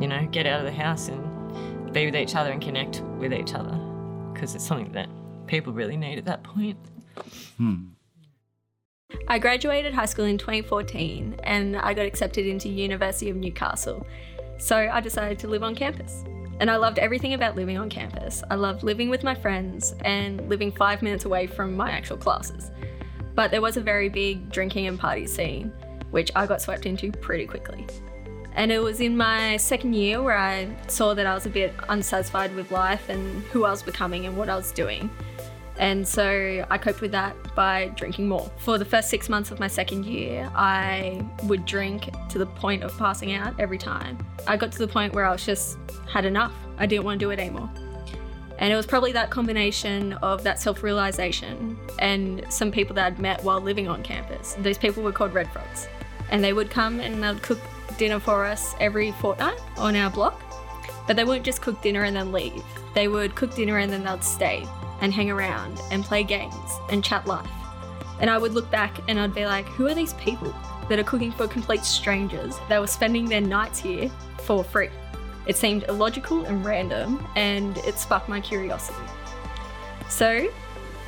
you 0.00 0.06
know, 0.06 0.26
get 0.30 0.46
out 0.46 0.60
of 0.60 0.66
the 0.66 0.72
house 0.72 1.08
and 1.08 1.92
be 1.92 2.06
with 2.06 2.16
each 2.16 2.34
other 2.34 2.50
and 2.50 2.62
connect 2.62 3.00
with 3.18 3.32
each 3.32 3.54
other 3.54 3.78
because 4.32 4.54
it's 4.54 4.66
something 4.66 4.92
that 4.92 5.08
people 5.46 5.72
really 5.72 5.96
need 5.96 6.18
at 6.18 6.24
that 6.24 6.42
point. 6.42 6.78
Hmm. 7.56 7.76
I 9.28 9.38
graduated 9.38 9.94
high 9.94 10.06
school 10.06 10.24
in 10.24 10.38
2014 10.38 11.36
and 11.44 11.76
I 11.76 11.94
got 11.94 12.06
accepted 12.06 12.46
into 12.46 12.68
University 12.68 13.30
of 13.30 13.36
Newcastle. 13.36 14.06
So 14.58 14.76
I 14.76 15.00
decided 15.00 15.38
to 15.40 15.48
live 15.48 15.62
on 15.62 15.74
campus. 15.74 16.24
And 16.60 16.70
I 16.70 16.76
loved 16.76 16.98
everything 16.98 17.34
about 17.34 17.56
living 17.56 17.76
on 17.76 17.90
campus. 17.90 18.42
I 18.50 18.54
loved 18.54 18.84
living 18.84 19.10
with 19.10 19.24
my 19.24 19.34
friends 19.34 19.94
and 20.04 20.48
living 20.48 20.70
five 20.70 21.02
minutes 21.02 21.24
away 21.24 21.46
from 21.46 21.76
my 21.76 21.90
actual 21.90 22.16
classes. 22.16 22.70
But 23.34 23.50
there 23.50 23.60
was 23.60 23.76
a 23.76 23.80
very 23.80 24.08
big 24.08 24.50
drinking 24.50 24.86
and 24.86 24.98
party 24.98 25.26
scene, 25.26 25.72
which 26.10 26.30
I 26.36 26.46
got 26.46 26.60
swept 26.60 26.86
into 26.86 27.10
pretty 27.12 27.46
quickly. 27.46 27.86
And 28.54 28.70
it 28.70 28.80
was 28.80 29.00
in 29.00 29.16
my 29.16 29.56
second 29.56 29.94
year 29.94 30.22
where 30.22 30.36
I 30.36 30.68
saw 30.86 31.14
that 31.14 31.26
I 31.26 31.34
was 31.34 31.46
a 31.46 31.50
bit 31.50 31.72
unsatisfied 31.88 32.54
with 32.54 32.70
life 32.70 33.08
and 33.08 33.42
who 33.44 33.64
I 33.64 33.70
was 33.70 33.82
becoming 33.82 34.26
and 34.26 34.36
what 34.36 34.50
I 34.50 34.56
was 34.56 34.72
doing. 34.72 35.08
And 35.78 36.06
so 36.06 36.66
I 36.70 36.76
coped 36.76 37.00
with 37.00 37.12
that 37.12 37.34
by 37.54 37.90
drinking 37.96 38.28
more. 38.28 38.50
For 38.58 38.76
the 38.76 38.84
first 38.84 39.08
six 39.08 39.30
months 39.30 39.50
of 39.50 39.58
my 39.58 39.68
second 39.68 40.04
year, 40.04 40.50
I 40.54 41.24
would 41.44 41.64
drink 41.64 42.10
to 42.28 42.38
the 42.38 42.46
point 42.46 42.82
of 42.82 42.96
passing 42.98 43.32
out 43.32 43.58
every 43.58 43.78
time. 43.78 44.18
I 44.46 44.58
got 44.58 44.70
to 44.72 44.78
the 44.78 44.88
point 44.88 45.14
where 45.14 45.24
I 45.24 45.32
was 45.32 45.46
just 45.46 45.78
had 46.06 46.26
enough. 46.26 46.52
I 46.76 46.84
didn't 46.84 47.04
want 47.04 47.20
to 47.20 47.26
do 47.26 47.30
it 47.30 47.38
anymore. 47.38 47.70
And 48.62 48.72
it 48.72 48.76
was 48.76 48.86
probably 48.86 49.10
that 49.12 49.28
combination 49.28 50.12
of 50.14 50.44
that 50.44 50.60
self 50.60 50.84
realization 50.84 51.76
and 51.98 52.46
some 52.48 52.70
people 52.70 52.94
that 52.94 53.06
I'd 53.06 53.18
met 53.18 53.42
while 53.42 53.60
living 53.60 53.88
on 53.88 54.04
campus. 54.04 54.56
Those 54.60 54.78
people 54.78 55.02
were 55.02 55.10
called 55.10 55.34
Red 55.34 55.50
Frogs. 55.50 55.88
And 56.30 56.42
they 56.44 56.52
would 56.52 56.70
come 56.70 57.00
and 57.00 57.20
they 57.20 57.32
would 57.32 57.42
cook 57.42 57.58
dinner 57.98 58.20
for 58.20 58.44
us 58.44 58.74
every 58.78 59.10
fortnight 59.12 59.60
on 59.76 59.96
our 59.96 60.10
block. 60.10 60.40
But 61.08 61.16
they 61.16 61.24
wouldn't 61.24 61.44
just 61.44 61.60
cook 61.60 61.82
dinner 61.82 62.04
and 62.04 62.14
then 62.14 62.30
leave. 62.30 62.62
They 62.94 63.08
would 63.08 63.34
cook 63.34 63.52
dinner 63.54 63.78
and 63.78 63.92
then 63.92 64.04
they'd 64.04 64.22
stay 64.22 64.64
and 65.00 65.12
hang 65.12 65.30
around 65.30 65.80
and 65.90 66.04
play 66.04 66.22
games 66.22 66.78
and 66.88 67.02
chat 67.02 67.26
life. 67.26 67.50
And 68.20 68.30
I 68.30 68.38
would 68.38 68.54
look 68.54 68.70
back 68.70 68.96
and 69.08 69.18
I'd 69.18 69.34
be 69.34 69.44
like, 69.44 69.66
who 69.66 69.88
are 69.88 69.94
these 69.94 70.14
people? 70.14 70.54
that 70.88 70.98
are 70.98 71.04
cooking 71.04 71.32
for 71.32 71.48
complete 71.48 71.84
strangers. 71.84 72.58
They 72.68 72.78
were 72.78 72.86
spending 72.86 73.26
their 73.26 73.40
nights 73.40 73.78
here 73.78 74.10
for 74.42 74.62
free. 74.62 74.90
It 75.46 75.56
seemed 75.56 75.84
illogical 75.88 76.44
and 76.44 76.64
random, 76.64 77.26
and 77.36 77.76
it 77.78 77.98
sparked 77.98 78.28
my 78.28 78.40
curiosity. 78.40 78.98
So, 80.08 80.48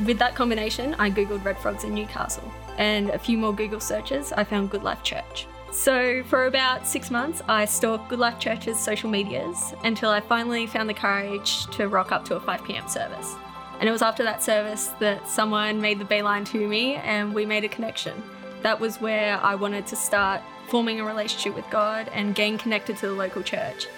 with 0.05 0.19
that 0.19 0.35
combination, 0.35 0.95
I 0.95 1.11
googled 1.11 1.45
Red 1.45 1.59
Frogs 1.59 1.85
in 1.85 1.95
Newcastle, 1.95 2.51
and 2.79 3.11
a 3.11 3.19
few 3.19 3.39
more 3.39 3.55
Google 3.55 3.81
searches, 3.81 4.33
I 4.33 4.43
found 4.43 4.71
Good 4.71 4.83
Life 4.83 5.03
Church. 5.03 5.47
So, 5.71 6.23
for 6.25 6.47
about 6.47 6.87
six 6.87 7.11
months, 7.11 7.43
I 7.49 7.65
stalked 7.65 8.09
Good 8.09 8.19
Life 8.19 8.39
Church's 8.39 8.79
social 8.79 9.11
medias 9.11 9.75
until 9.85 10.11
I 10.11 10.21
finally 10.21 10.67
found 10.67 10.89
the 10.89 10.95
courage 10.95 11.67
to 11.73 11.89
rock 11.89 12.13
up 12.13 12.25
to 12.27 12.37
a 12.37 12.41
5 12.41 12.65
pm 12.65 12.89
service. 12.89 13.35
And 13.81 13.89
it 13.89 13.93
was 13.93 14.03
after 14.03 14.23
that 14.23 14.43
service 14.43 14.89
that 15.01 15.29
someone 15.29 15.81
made 15.81 15.99
the 15.99 16.05
beeline 16.05 16.45
to 16.47 16.69
me 16.69 16.95
and 16.95 17.35
we 17.35 17.45
made 17.45 17.65
a 17.65 17.69
connection. 17.69 18.23
That 18.63 18.79
was 18.79 19.01
where 19.01 19.39
I 19.41 19.57
wanted 19.57 19.87
to 19.89 19.97
start 19.97 20.41
forming 20.69 21.01
a 21.01 21.05
relationship 21.05 21.55
with 21.55 21.69
God 21.71 22.09
and 22.15 22.35
getting 22.35 22.57
connected 22.57 22.97
to 22.99 23.09
the 23.09 23.13
local 23.13 23.43
church 23.43 23.89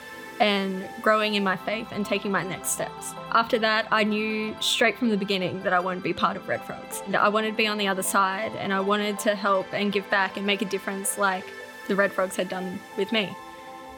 and 0.41 0.89
growing 1.03 1.35
in 1.35 1.45
my 1.45 1.57
faith 1.57 1.89
and 1.93 2.05
taking 2.05 2.31
my 2.31 2.43
next 2.43 2.71
steps. 2.71 3.15
After 3.33 3.59
that, 3.61 3.89
I 3.91 4.05
knew 4.05 4.55
straight 4.61 4.99
from 4.99 5.09
the 5.09 5.17
beginning 5.17 5.63
that 5.63 5.73
I 5.73 5.81
wanted 5.81 5.99
to 5.99 6.05
be 6.05 6.13
part 6.13 6.37
of 6.37 6.49
Red 6.49 6.63
Frogs. 6.63 7.03
I 7.17 7.29
wanted 7.29 7.51
to 7.51 7.57
be 7.57 7.67
on 7.67 7.79
the 7.79 7.89
other 7.89 8.03
side 8.03 8.53
and 8.57 8.73
I 8.73 8.81
wanted 8.81 9.19
to 9.21 9.35
help 9.35 9.67
and 9.73 9.93
give 9.93 10.09
back 10.11 10.37
and 10.37 10.47
make 10.47 10.63
a 10.63 10.67
difference 10.67 11.19
like 11.19 11.45
the 11.89 11.97
Red 11.97 12.13
Frogs 12.13 12.37
had 12.37 12.49
done 12.49 12.79
with 12.97 13.13
me. 13.13 13.35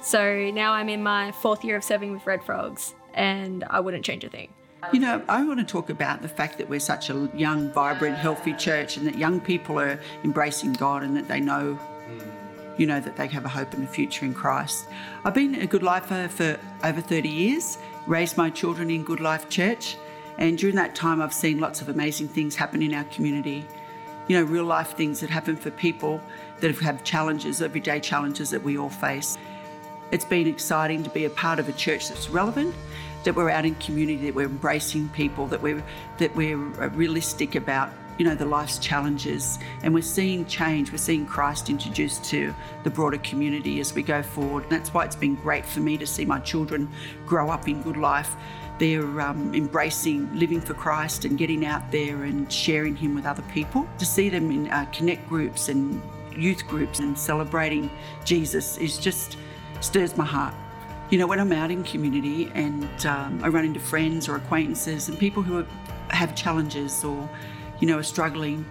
So 0.00 0.50
now 0.50 0.72
I'm 0.72 0.88
in 0.88 1.02
my 1.02 1.32
fourth 1.32 1.64
year 1.64 1.76
of 1.76 1.84
serving 1.84 2.12
with 2.12 2.26
Red 2.26 2.42
Frogs 2.42 2.94
and 3.14 3.64
I 3.64 3.80
wouldn't 3.80 4.04
change 4.04 4.24
a 4.24 4.28
thing. 4.28 4.52
You 4.92 5.00
know, 5.00 5.22
I 5.28 5.44
want 5.44 5.58
to 5.58 5.66
talk 5.66 5.90
about 5.90 6.22
the 6.22 6.28
fact 6.28 6.58
that 6.58 6.68
we're 6.68 6.78
such 6.78 7.10
a 7.10 7.28
young, 7.34 7.72
vibrant, 7.72 8.16
healthy 8.16 8.54
church 8.54 8.96
and 8.96 9.06
that 9.08 9.18
young 9.18 9.40
people 9.40 9.80
are 9.80 10.00
embracing 10.22 10.72
God 10.74 11.02
and 11.02 11.16
that 11.16 11.26
they 11.26 11.40
know 11.40 11.78
you 12.78 12.86
know 12.86 13.00
that 13.00 13.16
they 13.16 13.26
have 13.26 13.44
a 13.44 13.48
hope 13.48 13.74
and 13.74 13.84
a 13.84 13.86
future 13.86 14.24
in 14.24 14.32
Christ. 14.32 14.88
I've 15.24 15.34
been 15.34 15.56
a 15.56 15.66
good 15.66 15.82
lifer 15.82 16.28
for 16.28 16.58
over 16.82 17.00
30 17.00 17.28
years, 17.28 17.76
raised 18.06 18.36
my 18.36 18.48
children 18.48 18.90
in 18.90 19.04
Good 19.04 19.20
Life 19.20 19.50
Church, 19.50 19.96
and 20.38 20.56
during 20.56 20.76
that 20.76 20.94
time 20.94 21.20
I've 21.20 21.34
seen 21.34 21.58
lots 21.58 21.82
of 21.82 21.88
amazing 21.88 22.28
things 22.28 22.56
happen 22.56 22.80
in 22.80 22.94
our 22.94 23.04
community. 23.04 23.66
You 24.28 24.38
know, 24.38 24.44
real 24.44 24.64
life 24.64 24.96
things 24.96 25.20
that 25.20 25.30
happen 25.30 25.56
for 25.56 25.70
people 25.70 26.20
that 26.60 26.74
have 26.78 27.02
challenges, 27.02 27.60
everyday 27.60 27.98
challenges 27.98 28.50
that 28.50 28.62
we 28.62 28.78
all 28.78 28.90
face. 28.90 29.36
It's 30.10 30.24
been 30.24 30.46
exciting 30.46 31.02
to 31.02 31.10
be 31.10 31.24
a 31.24 31.30
part 31.30 31.58
of 31.58 31.68
a 31.68 31.72
church 31.72 32.08
that's 32.08 32.30
relevant, 32.30 32.74
that 33.24 33.34
we're 33.34 33.50
out 33.50 33.66
in 33.66 33.74
community, 33.76 34.26
that 34.26 34.34
we're 34.34 34.46
embracing 34.46 35.08
people, 35.10 35.46
that 35.48 35.60
we're 35.60 35.82
that 36.18 36.34
we're 36.36 36.56
realistic 36.56 37.56
about 37.56 37.90
you 38.18 38.24
know, 38.24 38.34
the 38.34 38.44
life's 38.44 38.78
challenges. 38.78 39.58
And 39.82 39.94
we're 39.94 40.02
seeing 40.02 40.44
change, 40.44 40.90
we're 40.90 40.98
seeing 40.98 41.24
Christ 41.24 41.70
introduced 41.70 42.24
to 42.26 42.54
the 42.82 42.90
broader 42.90 43.18
community 43.18 43.80
as 43.80 43.94
we 43.94 44.02
go 44.02 44.22
forward. 44.22 44.64
And 44.64 44.72
that's 44.72 44.92
why 44.92 45.04
it's 45.04 45.16
been 45.16 45.36
great 45.36 45.64
for 45.64 45.80
me 45.80 45.96
to 45.96 46.06
see 46.06 46.24
my 46.24 46.40
children 46.40 46.90
grow 47.24 47.48
up 47.50 47.68
in 47.68 47.80
good 47.82 47.96
life. 47.96 48.34
They're 48.78 49.20
um, 49.20 49.54
embracing 49.54 50.32
living 50.38 50.60
for 50.60 50.74
Christ 50.74 51.24
and 51.24 51.38
getting 51.38 51.64
out 51.64 51.90
there 51.90 52.24
and 52.24 52.52
sharing 52.52 52.94
Him 52.94 53.14
with 53.14 53.26
other 53.26 53.42
people. 53.52 53.88
To 53.98 54.04
see 54.04 54.28
them 54.28 54.50
in 54.50 54.68
uh, 54.68 54.86
connect 54.92 55.28
groups 55.28 55.68
and 55.68 56.00
youth 56.36 56.66
groups 56.68 57.00
and 57.00 57.18
celebrating 57.18 57.90
Jesus 58.24 58.76
is 58.78 58.98
just 58.98 59.36
stirs 59.80 60.16
my 60.16 60.24
heart. 60.24 60.54
You 61.10 61.18
know, 61.18 61.26
when 61.26 61.40
I'm 61.40 61.52
out 61.52 61.70
in 61.70 61.82
community 61.84 62.50
and 62.54 63.06
um, 63.06 63.42
I 63.42 63.48
run 63.48 63.64
into 63.64 63.80
friends 63.80 64.28
or 64.28 64.36
acquaintances 64.36 65.08
and 65.08 65.18
people 65.18 65.42
who 65.42 65.58
are, 65.58 65.66
have 66.10 66.36
challenges 66.36 67.02
or 67.02 67.28
you 67.80 67.86
know, 67.86 67.98
are 67.98 68.02
struggling, 68.02 68.64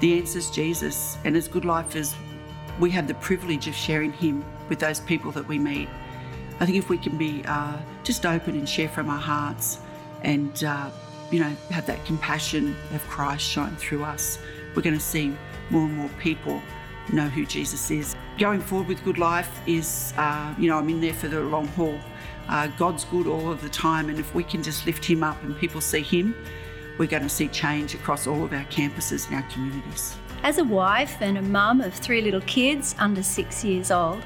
the 0.00 0.18
answer 0.18 0.38
is 0.38 0.50
Jesus. 0.50 1.18
And 1.24 1.36
as 1.36 1.48
Good 1.48 1.64
Life 1.64 1.96
is, 1.96 2.14
we 2.80 2.90
have 2.90 3.06
the 3.06 3.14
privilege 3.14 3.68
of 3.68 3.74
sharing 3.74 4.12
Him 4.12 4.44
with 4.68 4.78
those 4.78 5.00
people 5.00 5.30
that 5.32 5.46
we 5.46 5.58
meet. 5.58 5.88
I 6.60 6.66
think 6.66 6.78
if 6.78 6.88
we 6.88 6.98
can 6.98 7.16
be 7.16 7.42
uh, 7.46 7.76
just 8.02 8.26
open 8.26 8.56
and 8.56 8.68
share 8.68 8.88
from 8.88 9.08
our 9.08 9.20
hearts 9.20 9.78
and, 10.22 10.62
uh, 10.64 10.90
you 11.30 11.40
know, 11.40 11.56
have 11.70 11.86
that 11.86 12.04
compassion 12.04 12.76
of 12.94 13.02
Christ 13.08 13.44
shine 13.44 13.74
through 13.76 14.04
us, 14.04 14.38
we're 14.74 14.82
going 14.82 14.94
to 14.94 15.00
see 15.00 15.36
more 15.70 15.84
and 15.84 15.96
more 15.96 16.10
people 16.18 16.60
know 17.12 17.28
who 17.28 17.44
Jesus 17.46 17.90
is. 17.90 18.16
Going 18.38 18.60
forward 18.60 18.88
with 18.88 19.04
Good 19.04 19.18
Life 19.18 19.60
is, 19.66 20.12
uh, 20.16 20.54
you 20.58 20.68
know, 20.68 20.78
I'm 20.78 20.88
in 20.88 21.00
there 21.00 21.14
for 21.14 21.28
the 21.28 21.40
long 21.40 21.68
haul. 21.68 21.98
Uh, 22.48 22.66
God's 22.78 23.04
good 23.06 23.26
all 23.26 23.50
of 23.50 23.62
the 23.62 23.68
time, 23.68 24.08
and 24.10 24.18
if 24.18 24.34
we 24.34 24.44
can 24.44 24.62
just 24.62 24.86
lift 24.86 25.04
Him 25.04 25.22
up 25.22 25.42
and 25.42 25.56
people 25.56 25.80
see 25.80 26.02
Him, 26.02 26.34
we're 26.98 27.08
going 27.08 27.22
to 27.22 27.28
see 27.28 27.48
change 27.48 27.94
across 27.94 28.26
all 28.26 28.44
of 28.44 28.52
our 28.52 28.64
campuses 28.64 29.26
and 29.26 29.36
our 29.36 29.50
communities. 29.50 30.16
As 30.42 30.58
a 30.58 30.64
wife 30.64 31.16
and 31.20 31.38
a 31.38 31.42
mum 31.42 31.80
of 31.80 31.94
three 31.94 32.20
little 32.20 32.42
kids 32.42 32.94
under 32.98 33.22
six 33.22 33.64
years 33.64 33.90
old, 33.90 34.22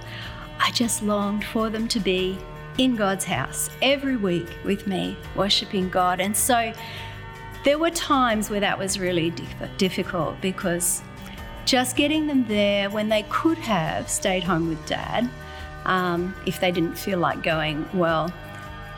I 0.59 0.71
just 0.73 1.03
longed 1.03 1.45
for 1.45 1.71
them 1.71 1.87
to 1.89 2.01
be 2.01 2.39
in 2.79 2.97
God's 2.97 3.25
house 3.25 3.71
every 3.83 4.17
week 4.17 4.49
with 4.65 4.87
me, 4.87 5.17
worshipping 5.35 5.89
God. 5.89 6.21
And 6.21 6.37
so 6.37 6.73
there 7.65 7.79
were 7.79 7.91
times 7.91 8.51
where 8.51 8.61
that 8.61 8.79
was 8.79 8.99
really 8.99 9.33
difficult 9.77 10.41
because 10.41 11.03
just 11.65 11.97
getting 11.97 12.27
them 12.27 12.47
there 12.47 12.89
when 12.89 13.09
they 13.09 13.25
could 13.25 13.59
have 13.59 14.09
stayed 14.09 14.43
home 14.43 14.69
with 14.69 14.85
dad, 14.87 15.29
um, 15.85 16.35
if 16.47 16.61
they 16.61 16.73
didn't 16.73 16.97
feel 16.97 17.19
like 17.19 17.43
going, 17.43 17.89
well, 17.93 18.33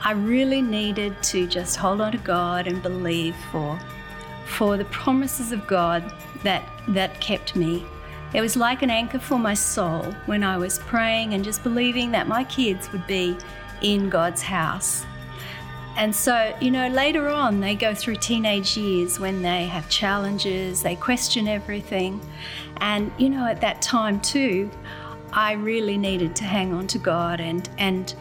I 0.02 0.12
really 0.12 0.62
needed 0.62 1.22
to 1.24 1.46
just 1.46 1.76
hold 1.76 2.00
on 2.00 2.12
to 2.12 2.18
God 2.18 2.66
and 2.66 2.82
believe 2.82 3.36
for 3.50 3.78
for 4.46 4.76
the 4.76 4.84
promises 4.86 5.52
of 5.52 5.66
God 5.66 6.12
that 6.42 6.66
that 6.88 7.20
kept 7.20 7.54
me. 7.54 7.84
It 8.32 8.40
was 8.40 8.56
like 8.56 8.82
an 8.82 8.90
anchor 8.90 9.18
for 9.18 9.38
my 9.38 9.54
soul 9.54 10.02
when 10.26 10.42
I 10.42 10.56
was 10.56 10.78
praying 10.78 11.34
and 11.34 11.44
just 11.44 11.62
believing 11.62 12.12
that 12.12 12.28
my 12.28 12.44
kids 12.44 12.90
would 12.92 13.06
be 13.06 13.36
in 13.82 14.08
God's 14.08 14.42
house. 14.42 15.04
And 15.96 16.14
so, 16.14 16.56
you 16.60 16.70
know, 16.70 16.88
later 16.88 17.28
on, 17.28 17.60
they 17.60 17.74
go 17.74 17.94
through 17.94 18.16
teenage 18.16 18.76
years 18.76 19.18
when 19.18 19.42
they 19.42 19.66
have 19.66 19.88
challenges, 19.88 20.82
they 20.82 20.94
question 20.94 21.48
everything. 21.48 22.20
And, 22.78 23.10
you 23.18 23.28
know, 23.28 23.46
at 23.46 23.60
that 23.60 23.82
time 23.82 24.20
too, 24.20 24.70
I 25.32 25.52
really 25.52 25.98
needed 25.98 26.34
to 26.36 26.44
hang 26.44 26.72
on 26.72 26.86
to 26.88 26.98
God 26.98 27.40
and, 27.40 27.68
and 27.78 28.14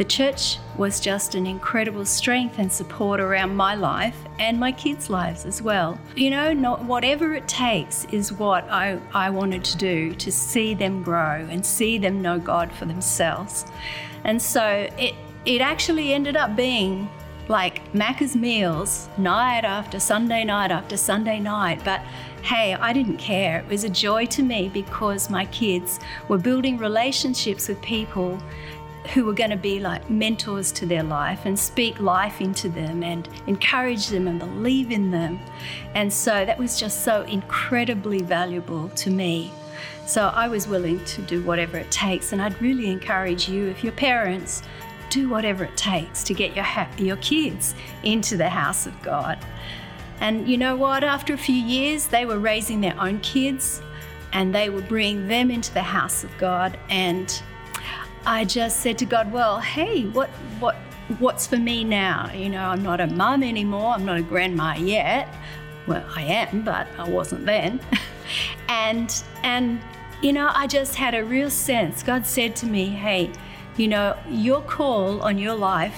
the 0.00 0.04
church 0.04 0.56
was 0.78 0.98
just 0.98 1.34
an 1.34 1.46
incredible 1.46 2.06
strength 2.06 2.58
and 2.58 2.72
support 2.72 3.20
around 3.20 3.54
my 3.54 3.74
life 3.74 4.16
and 4.38 4.58
my 4.58 4.72
kids' 4.72 5.10
lives 5.10 5.44
as 5.44 5.60
well. 5.60 6.00
You 6.16 6.30
know, 6.30 6.54
not 6.54 6.82
whatever 6.86 7.34
it 7.34 7.46
takes 7.46 8.06
is 8.06 8.32
what 8.32 8.64
I, 8.70 8.98
I 9.12 9.28
wanted 9.28 9.62
to 9.62 9.76
do 9.76 10.14
to 10.14 10.32
see 10.32 10.72
them 10.72 11.02
grow 11.02 11.46
and 11.50 11.66
see 11.66 11.98
them 11.98 12.22
know 12.22 12.38
God 12.38 12.72
for 12.72 12.86
themselves. 12.86 13.66
And 14.24 14.40
so 14.40 14.88
it 14.96 15.14
it 15.44 15.60
actually 15.60 16.14
ended 16.14 16.34
up 16.34 16.56
being 16.56 17.06
like 17.48 17.92
Macca's 17.92 18.34
meals 18.34 19.10
night 19.18 19.64
after 19.64 20.00
Sunday 20.00 20.44
night 20.44 20.70
after 20.70 20.96
Sunday 20.96 21.40
night. 21.40 21.82
But 21.84 22.00
hey, 22.42 22.72
I 22.72 22.94
didn't 22.94 23.18
care. 23.18 23.58
It 23.58 23.68
was 23.68 23.84
a 23.84 23.90
joy 23.90 24.24
to 24.26 24.42
me 24.42 24.70
because 24.70 25.28
my 25.28 25.44
kids 25.46 26.00
were 26.28 26.38
building 26.38 26.78
relationships 26.78 27.68
with 27.68 27.82
people 27.82 28.40
who 29.14 29.24
were 29.24 29.32
going 29.32 29.50
to 29.50 29.56
be 29.56 29.80
like 29.80 30.08
mentors 30.10 30.70
to 30.72 30.86
their 30.86 31.02
life 31.02 31.46
and 31.46 31.58
speak 31.58 31.98
life 32.00 32.40
into 32.40 32.68
them 32.68 33.02
and 33.02 33.28
encourage 33.46 34.08
them 34.08 34.28
and 34.28 34.38
believe 34.38 34.90
in 34.90 35.10
them. 35.10 35.40
And 35.94 36.12
so 36.12 36.44
that 36.44 36.58
was 36.58 36.78
just 36.78 37.02
so 37.02 37.22
incredibly 37.22 38.22
valuable 38.22 38.88
to 38.90 39.10
me. 39.10 39.50
So 40.06 40.28
I 40.34 40.48
was 40.48 40.68
willing 40.68 41.04
to 41.04 41.22
do 41.22 41.42
whatever 41.42 41.78
it 41.78 41.90
takes. 41.90 42.32
And 42.32 42.42
I'd 42.42 42.60
really 42.60 42.90
encourage 42.90 43.48
you, 43.48 43.68
if 43.68 43.82
you're 43.82 43.92
parents, 43.92 44.62
do 45.08 45.28
whatever 45.28 45.64
it 45.64 45.76
takes 45.76 46.22
to 46.24 46.34
get 46.34 46.54
your, 46.54 46.64
ha- 46.64 46.90
your 46.98 47.16
kids 47.16 47.74
into 48.02 48.36
the 48.36 48.48
house 48.48 48.86
of 48.86 49.02
God. 49.02 49.38
And 50.20 50.48
you 50.48 50.58
know 50.58 50.76
what? 50.76 51.02
After 51.02 51.32
a 51.32 51.38
few 51.38 51.54
years, 51.54 52.06
they 52.06 52.26
were 52.26 52.38
raising 52.38 52.80
their 52.80 52.98
own 53.00 53.20
kids 53.20 53.82
and 54.32 54.54
they 54.54 54.68
would 54.68 54.88
bring 54.88 55.26
them 55.28 55.50
into 55.50 55.72
the 55.72 55.82
house 55.82 56.22
of 56.22 56.30
God. 56.38 56.78
And 56.88 57.42
I 58.26 58.44
just 58.44 58.80
said 58.80 58.98
to 58.98 59.06
God, 59.06 59.32
well, 59.32 59.60
hey, 59.60 60.04
what, 60.06 60.28
what, 60.58 60.76
what's 61.18 61.46
for 61.46 61.56
me 61.56 61.84
now? 61.84 62.30
You 62.32 62.50
know, 62.50 62.64
I'm 62.64 62.82
not 62.82 63.00
a 63.00 63.06
mum 63.06 63.42
anymore. 63.42 63.92
I'm 63.92 64.04
not 64.04 64.18
a 64.18 64.22
grandma 64.22 64.74
yet. 64.74 65.28
Well, 65.86 66.04
I 66.14 66.22
am, 66.22 66.62
but 66.62 66.86
I 66.98 67.08
wasn't 67.08 67.46
then. 67.46 67.80
and, 68.68 69.22
and, 69.42 69.80
you 70.22 70.32
know, 70.32 70.50
I 70.54 70.66
just 70.66 70.94
had 70.94 71.14
a 71.14 71.24
real 71.24 71.50
sense. 71.50 72.02
God 72.02 72.26
said 72.26 72.54
to 72.56 72.66
me, 72.66 72.86
hey, 72.86 73.30
you 73.76 73.88
know, 73.88 74.16
your 74.28 74.60
call 74.62 75.22
on 75.22 75.38
your 75.38 75.54
life 75.54 75.96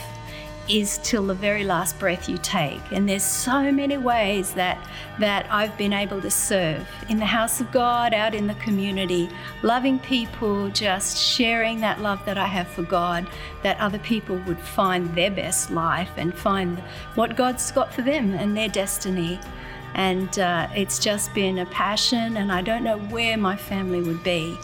is 0.69 0.99
till 1.03 1.27
the 1.27 1.35
very 1.35 1.65
last 1.65 1.99
breath 1.99 2.29
you 2.29 2.39
take. 2.39 2.81
And 2.93 3.09
there's 3.09 3.25
so 3.25 3.73
many 3.73 3.97
ways 3.97 4.55
that 4.55 4.79
that 5.19 5.47
I've 5.51 5.77
been 5.77 5.93
able 5.93 6.21
to 6.23 6.31
serve 6.31 6.87
in 7.09 7.19
the 7.19 7.27
house 7.27 7.61
of 7.61 7.71
God, 7.73 8.15
out 8.15 8.35
in 8.35 8.47
the 8.47 8.55
community, 8.55 9.29
loving 9.63 9.99
people, 9.99 10.69
just 10.71 11.19
sharing 11.19 11.81
that 11.81 12.01
love 12.01 12.25
that 12.25 12.39
I 12.39 12.47
have 12.47 12.69
for 12.69 12.83
God, 12.83 13.27
that 13.63 13.79
other 13.79 13.99
people 13.99 14.37
would 14.47 14.59
find 14.59 15.15
their 15.15 15.31
best 15.31 15.71
life 15.71 16.11
and 16.17 16.35
find 16.35 16.79
what 17.15 17.37
God's 17.37 17.71
got 17.73 17.93
for 17.93 18.03
them 18.03 18.33
and 18.35 18.57
their 18.57 18.69
destiny. 18.69 19.39
And 19.95 20.39
uh, 20.39 20.69
it's 20.75 20.99
just 20.99 21.35
been 21.35 21.59
a 21.59 21.67
passion, 21.67 22.39
and 22.39 22.51
I 22.51 22.63
don't 22.63 22.83
know 22.83 22.99
where 22.99 23.37
my 23.37 23.57
family 23.57 24.01
would 24.01 24.23
be 24.23 24.57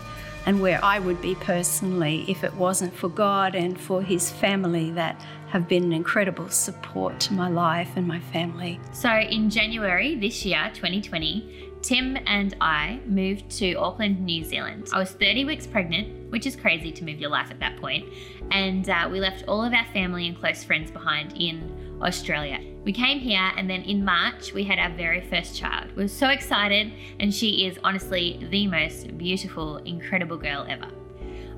and 0.47 0.63
where 0.63 0.83
I 0.83 0.99
would 0.99 1.21
be 1.21 1.35
personally 1.35 2.25
if 2.27 2.43
it 2.43 2.55
wasn't 2.55 2.95
for 2.95 3.11
God 3.11 3.55
and 3.55 3.79
for 3.79 4.01
His 4.01 4.31
family 4.31 4.91
that 4.93 5.21
have 5.51 5.69
been 5.69 5.85
an 5.85 5.93
incredible 5.93 6.49
support 6.49 7.19
to 7.21 7.33
my 7.33 7.49
life 7.49 7.91
and 7.97 8.07
my 8.07 8.21
family. 8.21 8.79
So, 8.93 9.11
in 9.11 9.51
January 9.51 10.15
this 10.15 10.45
year, 10.45 10.71
2020, 10.75 11.73
Tim 11.83 12.19
and 12.27 12.57
I 12.61 13.01
moved 13.07 13.51
to 13.59 13.75
Auckland, 13.75 14.25
New 14.25 14.45
Zealand. 14.45 14.89
I 14.93 14.99
was 14.99 15.13
30 15.13 15.45
weeks 15.45 15.67
pregnant, 15.67 16.31
which 16.31 16.47
is 16.47 16.57
crazy 16.57 16.93
to 16.93 17.05
move 17.05 17.19
your 17.19 17.31
life 17.31 17.51
at 17.51 17.61
that 17.61 17.77
point, 17.81 18.07
and 18.51 18.89
uh, 18.89 19.09
we 19.11 19.21
left 19.21 19.45
all 19.49 19.65
of 19.65 19.73
our 19.73 19.87
family 19.87 20.27
and 20.27 20.39
close 20.39 20.65
friends 20.65 20.91
behind 20.91 21.33
in 21.41 21.99
Australia. 22.03 22.61
We 22.85 22.93
came 22.93 23.19
here, 23.19 23.51
and 23.57 23.69
then 23.69 23.83
in 23.83 24.05
March, 24.05 24.53
we 24.53 24.65
had 24.65 24.79
our 24.79 24.91
very 24.91 25.21
first 25.21 25.57
child. 25.57 25.89
We 25.97 26.05
were 26.05 26.09
so 26.09 26.29
excited, 26.29 26.93
and 27.21 27.35
she 27.35 27.67
is 27.67 27.79
honestly 27.85 28.47
the 28.51 28.67
most 28.67 29.17
beautiful, 29.19 29.79
incredible 29.79 30.37
girl 30.37 30.67
ever. 30.69 30.89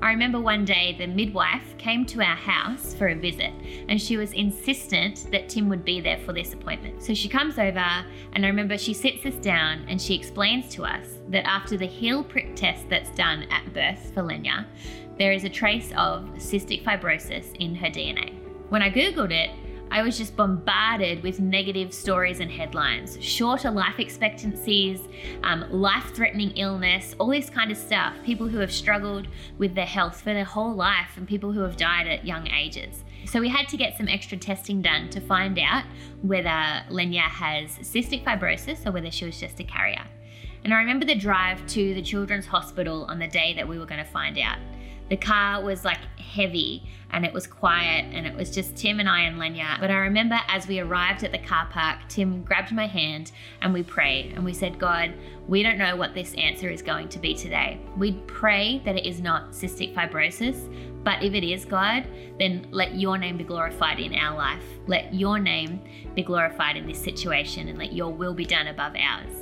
I 0.01 0.09
remember 0.09 0.39
one 0.39 0.65
day 0.65 0.95
the 0.97 1.05
midwife 1.05 1.77
came 1.77 2.05
to 2.07 2.21
our 2.21 2.35
house 2.35 2.95
for 2.95 3.09
a 3.09 3.15
visit 3.15 3.53
and 3.87 4.01
she 4.01 4.17
was 4.17 4.33
insistent 4.33 5.27
that 5.31 5.47
Tim 5.47 5.69
would 5.69 5.85
be 5.85 6.01
there 6.01 6.17
for 6.25 6.33
this 6.33 6.53
appointment. 6.53 7.03
So 7.03 7.13
she 7.13 7.29
comes 7.29 7.59
over 7.59 8.03
and 8.33 8.43
I 8.43 8.47
remember 8.47 8.79
she 8.79 8.95
sits 8.95 9.23
us 9.27 9.35
down 9.35 9.85
and 9.87 10.01
she 10.01 10.15
explains 10.15 10.69
to 10.69 10.85
us 10.85 11.05
that 11.29 11.45
after 11.45 11.77
the 11.77 11.85
heel 11.85 12.23
prick 12.23 12.55
test 12.55 12.89
that's 12.89 13.11
done 13.11 13.43
at 13.51 13.71
birth 13.75 14.11
for 14.15 14.23
Lenya, 14.23 14.65
there 15.19 15.33
is 15.33 15.43
a 15.43 15.49
trace 15.49 15.91
of 15.91 16.23
cystic 16.37 16.83
fibrosis 16.83 17.55
in 17.57 17.75
her 17.75 17.87
DNA. 17.87 18.33
When 18.69 18.81
I 18.81 18.89
Googled 18.89 19.31
it, 19.31 19.51
I 19.91 20.03
was 20.03 20.17
just 20.17 20.37
bombarded 20.37 21.21
with 21.21 21.41
negative 21.41 21.93
stories 21.93 22.39
and 22.39 22.49
headlines 22.49 23.21
shorter 23.21 23.69
life 23.69 23.99
expectancies, 23.99 25.01
um, 25.43 25.69
life 25.69 26.15
threatening 26.15 26.51
illness, 26.51 27.13
all 27.19 27.27
this 27.27 27.49
kind 27.49 27.71
of 27.71 27.77
stuff. 27.77 28.13
People 28.23 28.47
who 28.47 28.59
have 28.59 28.71
struggled 28.71 29.27
with 29.57 29.75
their 29.75 29.85
health 29.85 30.21
for 30.21 30.33
their 30.33 30.45
whole 30.45 30.73
life, 30.73 31.17
and 31.17 31.27
people 31.27 31.51
who 31.51 31.59
have 31.59 31.75
died 31.75 32.07
at 32.07 32.25
young 32.25 32.47
ages. 32.47 33.03
So 33.25 33.41
we 33.41 33.49
had 33.49 33.67
to 33.67 33.75
get 33.75 33.97
some 33.97 34.07
extra 34.07 34.37
testing 34.37 34.81
done 34.81 35.09
to 35.09 35.19
find 35.19 35.59
out 35.59 35.83
whether 36.21 36.83
Lenya 36.89 37.23
has 37.23 37.71
cystic 37.79 38.23
fibrosis 38.23 38.85
or 38.85 38.93
whether 38.93 39.11
she 39.11 39.25
was 39.25 39.37
just 39.37 39.59
a 39.59 39.65
carrier. 39.65 40.05
And 40.63 40.73
I 40.73 40.77
remember 40.77 41.05
the 41.05 41.15
drive 41.15 41.67
to 41.67 41.93
the 41.93 42.01
children's 42.01 42.45
hospital 42.45 43.05
on 43.09 43.19
the 43.19 43.27
day 43.27 43.53
that 43.55 43.67
we 43.67 43.77
were 43.77 43.85
going 43.85 44.03
to 44.03 44.09
find 44.09 44.37
out. 44.37 44.57
The 45.11 45.17
car 45.17 45.61
was 45.61 45.83
like 45.83 45.99
heavy 46.17 46.89
and 47.09 47.25
it 47.25 47.33
was 47.33 47.45
quiet 47.45 48.05
and 48.13 48.25
it 48.25 48.33
was 48.33 48.49
just 48.49 48.77
Tim 48.77 49.01
and 49.01 49.09
I 49.09 49.23
and 49.23 49.37
Lenya. 49.37 49.77
But 49.81 49.91
I 49.91 49.97
remember 49.97 50.39
as 50.47 50.69
we 50.69 50.79
arrived 50.79 51.25
at 51.25 51.33
the 51.33 51.37
car 51.37 51.67
park, 51.69 51.99
Tim 52.07 52.43
grabbed 52.43 52.71
my 52.71 52.87
hand 52.87 53.33
and 53.61 53.73
we 53.73 53.83
prayed 53.83 54.31
and 54.31 54.45
we 54.45 54.53
said, 54.53 54.79
God, 54.79 55.13
we 55.49 55.63
don't 55.63 55.77
know 55.77 55.97
what 55.97 56.13
this 56.13 56.33
answer 56.35 56.69
is 56.69 56.81
going 56.81 57.09
to 57.09 57.19
be 57.19 57.33
today. 57.33 57.81
We 57.97 58.13
pray 58.25 58.81
that 58.85 58.95
it 58.95 59.05
is 59.05 59.19
not 59.19 59.51
cystic 59.51 59.93
fibrosis, 59.93 60.73
but 61.03 61.21
if 61.21 61.33
it 61.33 61.43
is, 61.43 61.65
God, 61.65 62.07
then 62.39 62.67
let 62.71 62.95
your 62.95 63.17
name 63.17 63.35
be 63.35 63.43
glorified 63.43 63.99
in 63.99 64.15
our 64.15 64.37
life. 64.37 64.63
Let 64.87 65.13
your 65.13 65.39
name 65.39 65.81
be 66.15 66.23
glorified 66.23 66.77
in 66.77 66.87
this 66.87 67.03
situation 67.03 67.67
and 67.67 67.77
let 67.77 67.91
your 67.91 68.13
will 68.13 68.33
be 68.33 68.45
done 68.45 68.67
above 68.67 68.93
ours. 68.95 69.40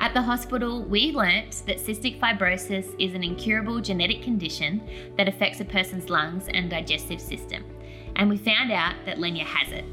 At 0.00 0.12
the 0.12 0.22
hospital, 0.22 0.82
we 0.82 1.12
learnt 1.12 1.62
that 1.66 1.78
cystic 1.78 2.18
fibrosis 2.20 2.94
is 2.98 3.14
an 3.14 3.22
incurable 3.22 3.80
genetic 3.80 4.22
condition 4.22 4.82
that 5.16 5.28
affects 5.28 5.60
a 5.60 5.64
person's 5.64 6.10
lungs 6.10 6.48
and 6.52 6.68
digestive 6.68 7.20
system. 7.20 7.64
And 8.16 8.28
we 8.28 8.36
found 8.36 8.72
out 8.72 8.94
that 9.06 9.18
Lenya 9.18 9.44
has 9.44 9.72
it. 9.72 9.84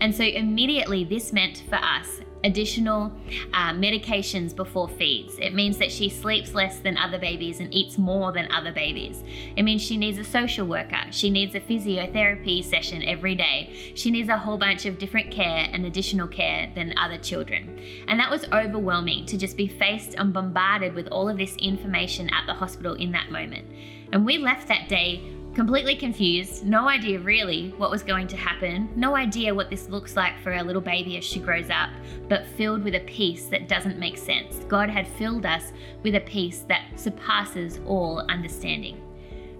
And 0.00 0.14
so 0.14 0.24
immediately 0.24 1.04
this 1.04 1.32
meant 1.32 1.62
for 1.68 1.76
us 1.76 2.20
additional 2.44 3.10
uh, 3.54 3.72
medications 3.72 4.54
before 4.54 4.86
feeds. 4.86 5.36
It 5.38 5.54
means 5.54 5.78
that 5.78 5.90
she 5.90 6.08
sleeps 6.10 6.54
less 6.54 6.78
than 6.78 6.96
other 6.98 7.18
babies 7.18 7.58
and 7.58 7.74
eats 7.74 7.96
more 7.98 8.32
than 8.32 8.52
other 8.52 8.70
babies. 8.70 9.24
It 9.56 9.62
means 9.62 9.82
she 9.82 9.96
needs 9.96 10.18
a 10.18 10.24
social 10.24 10.66
worker. 10.66 11.00
She 11.10 11.30
needs 11.30 11.54
a 11.54 11.60
physiotherapy 11.60 12.62
session 12.62 13.02
every 13.02 13.34
day. 13.34 13.92
She 13.94 14.10
needs 14.10 14.28
a 14.28 14.38
whole 14.38 14.58
bunch 14.58 14.84
of 14.84 14.98
different 14.98 15.30
care 15.30 15.68
and 15.72 15.86
additional 15.86 16.28
care 16.28 16.70
than 16.74 16.96
other 16.98 17.18
children. 17.18 17.80
And 18.06 18.20
that 18.20 18.30
was 18.30 18.44
overwhelming 18.52 19.24
to 19.26 19.38
just 19.38 19.56
be 19.56 19.66
faced 19.66 20.14
and 20.14 20.32
bombarded 20.32 20.94
with 20.94 21.08
all 21.08 21.28
of 21.28 21.38
this 21.38 21.56
information 21.56 22.28
at 22.28 22.46
the 22.46 22.54
hospital 22.54 22.94
in 22.94 23.10
that 23.12 23.30
moment. 23.30 23.66
And 24.12 24.24
we 24.24 24.38
left 24.38 24.68
that 24.68 24.88
day 24.88 25.33
Completely 25.54 25.94
confused, 25.94 26.66
no 26.66 26.88
idea 26.88 27.20
really 27.20 27.72
what 27.76 27.88
was 27.88 28.02
going 28.02 28.26
to 28.26 28.36
happen, 28.36 28.88
no 28.96 29.14
idea 29.14 29.54
what 29.54 29.70
this 29.70 29.88
looks 29.88 30.16
like 30.16 30.36
for 30.40 30.52
our 30.52 30.64
little 30.64 30.82
baby 30.82 31.16
as 31.16 31.22
she 31.22 31.38
grows 31.38 31.70
up, 31.70 31.90
but 32.28 32.44
filled 32.44 32.82
with 32.82 32.96
a 32.96 33.04
peace 33.06 33.46
that 33.46 33.68
doesn't 33.68 33.96
make 33.96 34.18
sense. 34.18 34.56
God 34.66 34.90
had 34.90 35.06
filled 35.06 35.46
us 35.46 35.72
with 36.02 36.16
a 36.16 36.20
peace 36.22 36.64
that 36.68 36.98
surpasses 36.98 37.78
all 37.86 38.18
understanding. 38.28 39.00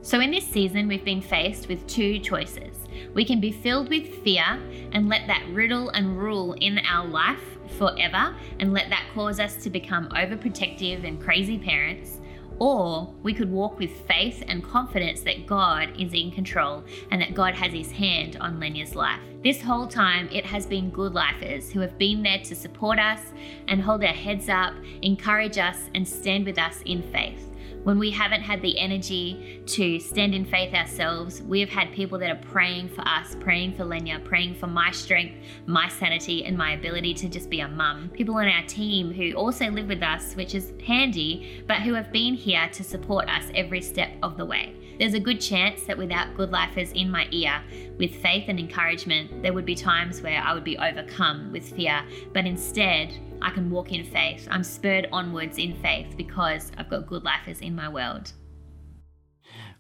So, 0.03 0.19
in 0.19 0.33
this 0.33 0.45
season, 0.45 0.89
we've 0.89 1.05
been 1.05 1.23
faced 1.23 1.69
with 1.69 1.87
two 1.87 2.19
choices. 2.19 2.77
We 3.15 3.25
can 3.25 3.39
be 3.39 3.53
filled 3.53 3.89
with 3.89 4.23
fear 4.25 4.45
and 4.91 5.09
let 5.09 5.29
that 5.29 5.47
riddle 5.51 5.91
and 5.91 6.19
rule 6.19 6.55
in 6.55 6.81
our 6.81 7.07
life 7.07 7.41
forever, 7.79 8.35
and 8.59 8.73
let 8.73 8.91
that 8.91 9.07
cause 9.15 9.39
us 9.39 9.63
to 9.63 9.71
become 9.71 10.09
overprotective 10.09 11.07
and 11.07 11.23
crazy 11.23 11.57
parents 11.57 12.21
or 12.59 13.13
we 13.23 13.35
could 13.35 13.51
walk 13.51 13.79
with 13.79 13.91
faith 14.07 14.43
and 14.49 14.63
confidence 14.63 15.21
that 15.23 15.47
God 15.47 15.91
is 15.99 16.13
in 16.13 16.31
control 16.31 16.85
and 17.11 17.21
that 17.21 17.35
God 17.35 17.55
has 17.55 17.73
his 17.73 17.91
hand 17.91 18.37
on 18.41 18.61
Lenya's 18.61 18.95
life. 18.95 19.21
This 19.43 19.61
whole 19.61 19.87
time, 19.87 20.29
it 20.33 20.47
has 20.47 20.67
been 20.67 20.91
good 20.91 21.13
lifers 21.13 21.71
who 21.71 21.81
have 21.81 21.99
been 21.99 22.23
there 22.23 22.39
to 22.39 22.55
support 22.55 22.99
us 22.99 23.21
and 23.69 23.83
hold 23.83 24.03
our 24.03 24.13
heads 24.13 24.49
up, 24.49 24.75
encourage 25.03 25.59
us, 25.59 25.79
and 25.95 26.07
stand 26.07 26.47
with 26.47 26.59
us 26.59 26.81
in 26.87 27.03
faith. 27.03 27.54
When 27.85 27.99
we 27.99 28.11
haven't 28.11 28.41
had 28.41 28.63
the 28.63 28.79
energy 28.79 29.63
to 29.67 30.01
stand 30.01 30.35
in 30.35 30.45
faith 30.45 30.75
ourselves, 30.75 31.43
we 31.43 31.61
have 31.61 31.69
had 31.69 31.93
people 31.93 32.19
that 32.19 32.31
are 32.31 32.51
praying 32.51 32.89
for 32.89 33.07
us, 33.07 33.37
praying 33.41 33.75
for 33.75 33.85
Lenya, 33.85 34.25
praying 34.25 34.55
for 34.55 34.67
my 34.67 34.91
strength, 34.91 35.35
my 35.67 35.89
sanity, 35.89 36.45
and 36.45 36.57
my 36.57 36.73
ability 36.73 37.13
to 37.15 37.29
just 37.29 37.51
be 37.51 37.61
a 37.61 37.69
mum. 37.69 38.11
People 38.15 38.37
on 38.37 38.49
our 38.49 38.65
team 38.67 39.13
who 39.13 39.33
also 39.35 39.71
live 39.71 39.89
with 39.89 40.03
us, 40.03 40.35
which 40.35 40.55
is 40.55 40.73
handy, 40.87 41.63
but 41.67 41.83
who 41.83 41.93
have 41.93 42.11
been 42.11 42.35
here 42.35 42.69
to 42.73 42.83
support 42.83 43.29
us 43.29 43.45
every 43.55 43.83
step 43.83 44.13
of 44.23 44.37
the 44.37 44.45
way. 44.45 44.75
There's 44.99 45.15
a 45.15 45.21
good 45.21 45.41
chance 45.41 45.83
that 45.85 45.99
without 45.99 46.37
good 46.37 46.51
lifers 46.51 46.93
in 46.93 47.11
my 47.11 47.27
ear, 47.31 47.63
with 47.99 48.15
faith 48.17 48.45
and 48.49 48.59
encouragement, 48.59 49.43
there 49.43 49.53
would 49.53 49.67
be 49.67 49.75
times 49.75 50.23
where 50.23 50.41
I 50.41 50.55
would 50.55 50.65
be 50.65 50.79
overcome 50.79 51.51
with 51.53 51.75
fear, 51.75 52.05
but 52.33 52.47
instead, 52.47 53.13
I 53.43 53.51
can 53.51 53.71
walk 53.71 53.93
in 53.93 54.05
faith. 54.05 54.47
I'm 54.51 54.65
spurred 54.65 55.09
onwards 55.13 55.59
in 55.59 55.75
faith 55.77 56.17
because 56.17 56.71
I've 56.79 56.89
got 56.89 57.07
good 57.07 57.25
lifers 57.25 57.61
in 57.61 57.75
my 57.75 57.89
world. 57.89 58.33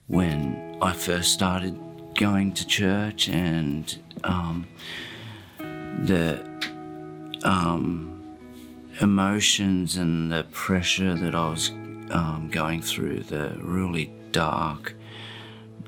When 0.06 0.78
I 0.82 0.92
first 0.92 1.32
started 1.32 1.78
going 2.14 2.52
to 2.54 2.66
church 2.66 3.28
and 3.28 3.98
um, 4.22 4.66
the 5.58 6.44
um, 7.44 8.38
emotions 9.00 9.96
and 9.96 10.30
the 10.30 10.44
pressure 10.50 11.14
that 11.14 11.34
I 11.34 11.48
was 11.48 11.70
um, 12.10 12.48
going 12.52 12.82
through, 12.82 13.20
the 13.20 13.56
really 13.60 14.12
dark, 14.32 14.94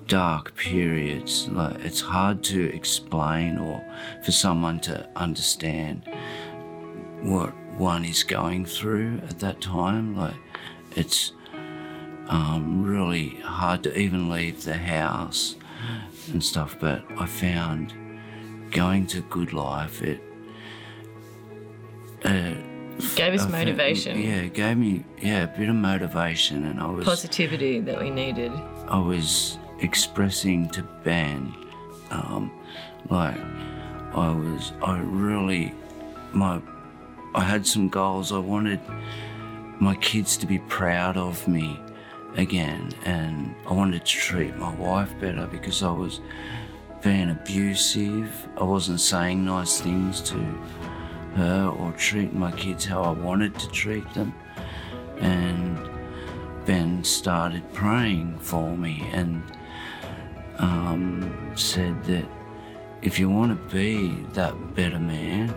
dark 0.06 0.54
periods, 0.56 1.48
like 1.48 1.84
it's 1.84 2.00
hard 2.00 2.42
to 2.44 2.64
explain 2.74 3.58
or 3.58 3.84
for 4.22 4.32
someone 4.32 4.80
to 4.80 5.08
understand 5.16 6.02
what 7.22 7.52
one 7.76 8.04
is 8.04 8.22
going 8.22 8.64
through 8.64 9.20
at 9.28 9.38
that 9.40 9.60
time. 9.60 10.16
Like, 10.16 10.34
it's 10.94 11.32
um, 12.28 12.84
really 12.84 13.30
hard 13.40 13.82
to 13.84 13.98
even 13.98 14.28
leave 14.28 14.64
the 14.64 14.74
house 14.74 15.56
and 16.32 16.42
stuff. 16.42 16.76
But 16.80 17.04
I 17.18 17.26
found 17.26 17.94
going 18.70 19.06
to 19.08 19.20
Good 19.22 19.52
Life, 19.52 20.02
it 20.02 20.20
uh, 22.24 22.54
gave 23.14 23.34
us 23.34 23.42
I 23.42 23.48
motivation. 23.48 24.14
Found, 24.14 24.24
yeah, 24.24 24.36
it 24.36 24.54
gave 24.54 24.76
me 24.76 25.04
yeah 25.20 25.42
a 25.42 25.58
bit 25.58 25.68
of 25.68 25.74
motivation, 25.74 26.64
and 26.64 26.80
I 26.80 26.86
was 26.86 27.04
positivity 27.04 27.80
that 27.80 28.00
we 28.00 28.10
needed. 28.10 28.52
I 28.88 28.98
was 28.98 29.58
expressing 29.80 30.68
to 30.70 30.82
Ben, 31.04 31.54
um, 32.10 32.50
like 33.08 33.38
I 34.14 34.30
was, 34.30 34.72
I 34.82 34.98
really, 34.98 35.74
my 36.32 36.60
I 37.34 37.40
had 37.40 37.66
some 37.66 37.88
goals. 37.88 38.32
I 38.32 38.38
wanted 38.38 38.80
my 39.78 39.94
kids 39.96 40.38
to 40.38 40.46
be 40.46 40.58
proud 40.58 41.16
of 41.16 41.46
me 41.46 41.78
again, 42.36 42.92
and 43.04 43.54
I 43.68 43.74
wanted 43.74 44.06
to 44.06 44.12
treat 44.12 44.56
my 44.56 44.74
wife 44.74 45.12
better 45.20 45.46
because 45.46 45.82
I 45.82 45.90
was 45.90 46.20
being 47.02 47.30
abusive. 47.30 48.48
I 48.56 48.64
wasn't 48.64 49.00
saying 49.00 49.44
nice 49.44 49.80
things 49.80 50.20
to 50.22 50.38
her 51.36 51.68
or 51.78 51.92
treating 51.92 52.38
my 52.38 52.52
kids 52.52 52.84
how 52.86 53.02
I 53.02 53.10
wanted 53.10 53.58
to 53.58 53.68
treat 53.68 54.12
them. 54.14 54.34
And 55.18 55.78
Ben 56.64 57.04
started 57.04 57.70
praying 57.74 58.38
for 58.38 58.76
me 58.76 59.06
and 59.12 59.42
um, 60.58 61.52
said 61.54 62.02
that 62.04 62.24
if 63.02 63.18
you 63.18 63.28
want 63.28 63.50
to 63.50 63.74
be 63.74 64.24
that 64.32 64.74
better 64.74 64.98
man, 64.98 65.54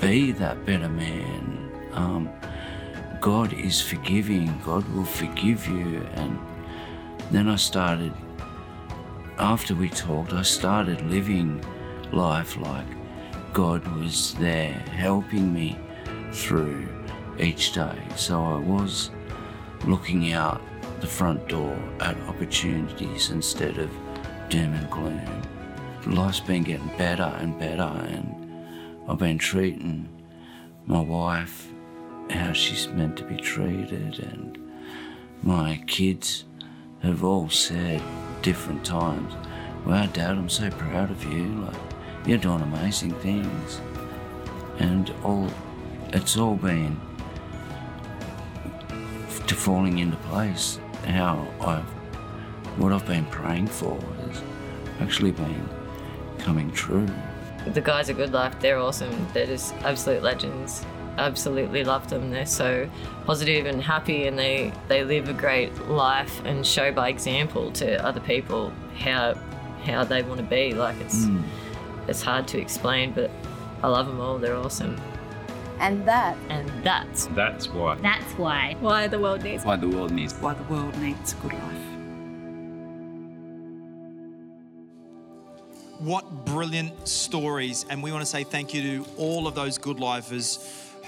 be 0.00 0.32
that 0.32 0.64
better 0.64 0.88
man. 0.88 1.70
Um, 1.92 2.30
God 3.20 3.52
is 3.52 3.80
forgiving. 3.80 4.60
God 4.64 4.88
will 4.94 5.04
forgive 5.04 5.66
you. 5.68 6.06
And 6.14 6.38
then 7.30 7.48
I 7.48 7.56
started, 7.56 8.12
after 9.38 9.74
we 9.74 9.88
talked, 9.88 10.32
I 10.32 10.42
started 10.42 11.00
living 11.10 11.64
life 12.12 12.56
like 12.56 12.86
God 13.52 13.86
was 13.98 14.34
there 14.34 14.72
helping 14.72 15.52
me 15.52 15.78
through 16.32 16.88
each 17.38 17.72
day. 17.72 17.98
So 18.16 18.42
I 18.42 18.56
was 18.58 19.10
looking 19.84 20.32
out 20.32 20.60
the 21.00 21.06
front 21.06 21.48
door 21.48 21.76
at 22.00 22.16
opportunities 22.22 23.30
instead 23.30 23.78
of 23.78 23.90
doom 24.48 24.74
and 24.74 24.90
gloom. 24.90 25.42
Life's 26.06 26.40
been 26.40 26.62
getting 26.62 26.90
better 26.96 27.32
and 27.38 27.58
better, 27.58 27.82
and 27.82 28.34
I've 29.08 29.18
been 29.18 29.38
treating 29.38 30.08
my 30.86 31.00
wife 31.00 31.68
how 32.30 32.52
she's 32.52 32.88
meant 32.88 33.16
to 33.18 33.24
be 33.24 33.36
treated, 33.36 34.18
and 34.18 34.58
my 35.42 35.82
kids 35.86 36.44
have 37.02 37.24
all 37.24 37.48
said 37.48 38.02
different 38.42 38.84
times, 38.84 39.34
Wow, 39.86 40.06
Dad, 40.06 40.36
I'm 40.36 40.48
so 40.48 40.70
proud 40.70 41.10
of 41.10 41.24
you. 41.24 41.46
Like, 41.46 41.74
you're 42.26 42.38
doing 42.38 42.60
amazing 42.60 43.12
things. 43.14 43.80
And 44.78 45.12
all 45.24 45.48
it's 46.12 46.36
all 46.36 46.56
been 46.56 47.00
to 49.46 49.54
falling 49.54 49.98
into 49.98 50.16
place. 50.28 50.78
How 51.06 51.46
I've 51.60 51.84
what 52.78 52.92
I've 52.92 53.06
been 53.06 53.26
praying 53.26 53.66
for 53.66 53.98
has 54.26 54.42
actually 55.00 55.32
been 55.32 55.68
coming 56.38 56.70
true. 56.72 57.06
The 57.66 57.80
guys 57.80 58.08
at 58.08 58.16
Good 58.16 58.32
Life, 58.32 58.58
they're 58.60 58.78
awesome. 58.78 59.26
They're 59.34 59.46
just 59.46 59.74
absolute 59.82 60.22
legends. 60.22 60.84
Absolutely 61.18 61.84
love 61.84 62.08
them. 62.08 62.30
They're 62.30 62.46
so 62.46 62.88
positive 63.26 63.66
and 63.66 63.82
happy, 63.82 64.26
and 64.26 64.38
they 64.38 64.72
they 64.88 65.04
live 65.04 65.28
a 65.28 65.32
great 65.34 65.76
life 65.88 66.40
and 66.44 66.64
show 66.66 66.92
by 66.92 67.08
example 67.08 67.70
to 67.72 68.02
other 68.04 68.20
people 68.20 68.72
how 68.98 69.34
how 69.84 70.04
they 70.04 70.22
want 70.22 70.38
to 70.40 70.46
be. 70.46 70.72
Like 70.72 70.98
it's 71.00 71.26
Mm. 71.26 71.42
it's 72.08 72.22
hard 72.22 72.46
to 72.48 72.58
explain, 72.58 73.12
but 73.12 73.30
I 73.82 73.88
love 73.88 74.06
them 74.06 74.20
all. 74.20 74.38
They're 74.38 74.56
awesome, 74.56 74.96
And 75.80 76.06
that 76.06 76.36
and 76.50 76.68
that's 76.84 77.26
That's 77.28 77.66
why. 77.68 77.94
That's 77.96 78.32
why. 78.34 78.76
Why 78.80 79.08
the 79.08 79.18
world 79.18 79.42
needs 79.42 79.64
Why 79.64 79.76
the 79.76 79.88
world 79.88 80.12
needs 80.12 80.34
Why 80.34 80.52
the 80.52 80.62
world 80.64 80.96
needs 80.98 81.32
good 81.34 81.54
life. 81.54 81.78
What 85.98 86.44
brilliant 86.44 87.08
stories. 87.08 87.86
And 87.88 88.02
we 88.02 88.12
want 88.12 88.22
to 88.22 88.30
say 88.30 88.44
thank 88.44 88.74
you 88.74 88.82
to 88.82 89.10
all 89.16 89.46
of 89.46 89.54
those 89.54 89.78
good 89.78 89.98
lifers 90.00 90.58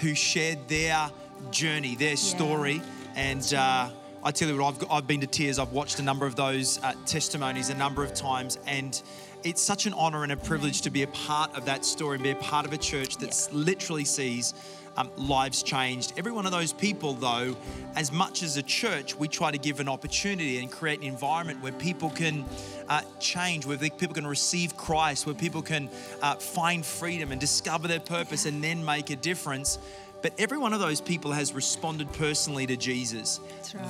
who 0.01 0.15
shared 0.15 0.67
their 0.69 1.11
journey, 1.51 1.95
their 1.95 2.17
story. 2.17 2.81
And 3.15 3.43
uh, 3.53 3.91
I 4.25 4.31
tell 4.31 4.49
you 4.49 4.57
what, 4.57 4.83
I've, 4.83 4.91
I've 4.91 5.07
been 5.07 5.21
to 5.21 5.27
tears. 5.27 5.59
I've 5.59 5.73
watched 5.73 5.99
a 5.99 6.03
number 6.03 6.25
of 6.25 6.35
those 6.35 6.83
uh, 6.83 6.95
testimonies 7.05 7.69
a 7.69 7.75
number 7.75 8.03
of 8.03 8.15
times. 8.15 8.59
And 8.67 9.03
it's 9.45 9.61
such 9.61 9.87
an 9.87 9.93
honor 9.95 10.23
and 10.23 10.33
a 10.33 10.37
privilege 10.37 10.83
to 10.83 10.91
be 10.91 11.03
a 11.03 11.07
part 11.09 11.55
of 11.57 11.65
that 11.65 11.85
story 11.85 12.17
and 12.17 12.23
be 12.23 12.31
a 12.31 12.37
part 12.37 12.67
of 12.67 12.73
a 12.73 12.79
church 12.79 13.17
that 13.19 13.49
literally 13.53 14.05
sees 14.05 14.55
um, 14.97 15.11
lives 15.17 15.63
changed. 15.63 16.13
Every 16.17 16.33
one 16.33 16.45
of 16.47 16.53
those 16.53 16.73
people, 16.73 17.15
though, 17.15 17.57
as 17.97 18.13
much 18.13 18.43
as 18.43 18.57
a 18.57 18.63
church, 18.63 19.17
we 19.17 19.27
try 19.27 19.51
to 19.51 19.59
give 19.59 19.81
an 19.81 19.89
opportunity 19.89 20.59
and 20.59 20.71
create 20.71 21.01
an 21.01 21.07
environment 21.07 21.63
where 21.63 21.73
people 21.73 22.11
can 22.11 22.45
uh, 22.89 23.01
change, 23.19 23.65
where 23.67 23.79
people 23.79 24.15
can 24.15 24.27
receive 24.27 24.77
Christ, 24.77 25.27
where 25.27 25.35
people 25.35 25.63
can 25.63 25.89
uh, 26.21 26.35
find 26.35 26.85
freedom 26.85 27.33
and 27.33 27.41
discover 27.41 27.89
their 27.89 28.01
purpose 28.01 28.45
and 28.45 28.63
then 28.63 28.85
make 28.85 29.11
a 29.11 29.17
difference. 29.17 29.79
But 30.21 30.35
every 30.39 30.59
one 30.59 30.73
of 30.73 30.79
those 30.79 31.01
people 31.01 31.33
has 31.33 31.53
responded 31.53 32.13
personally 32.13 32.67
to 32.67 32.77
Jesus. 32.77 33.41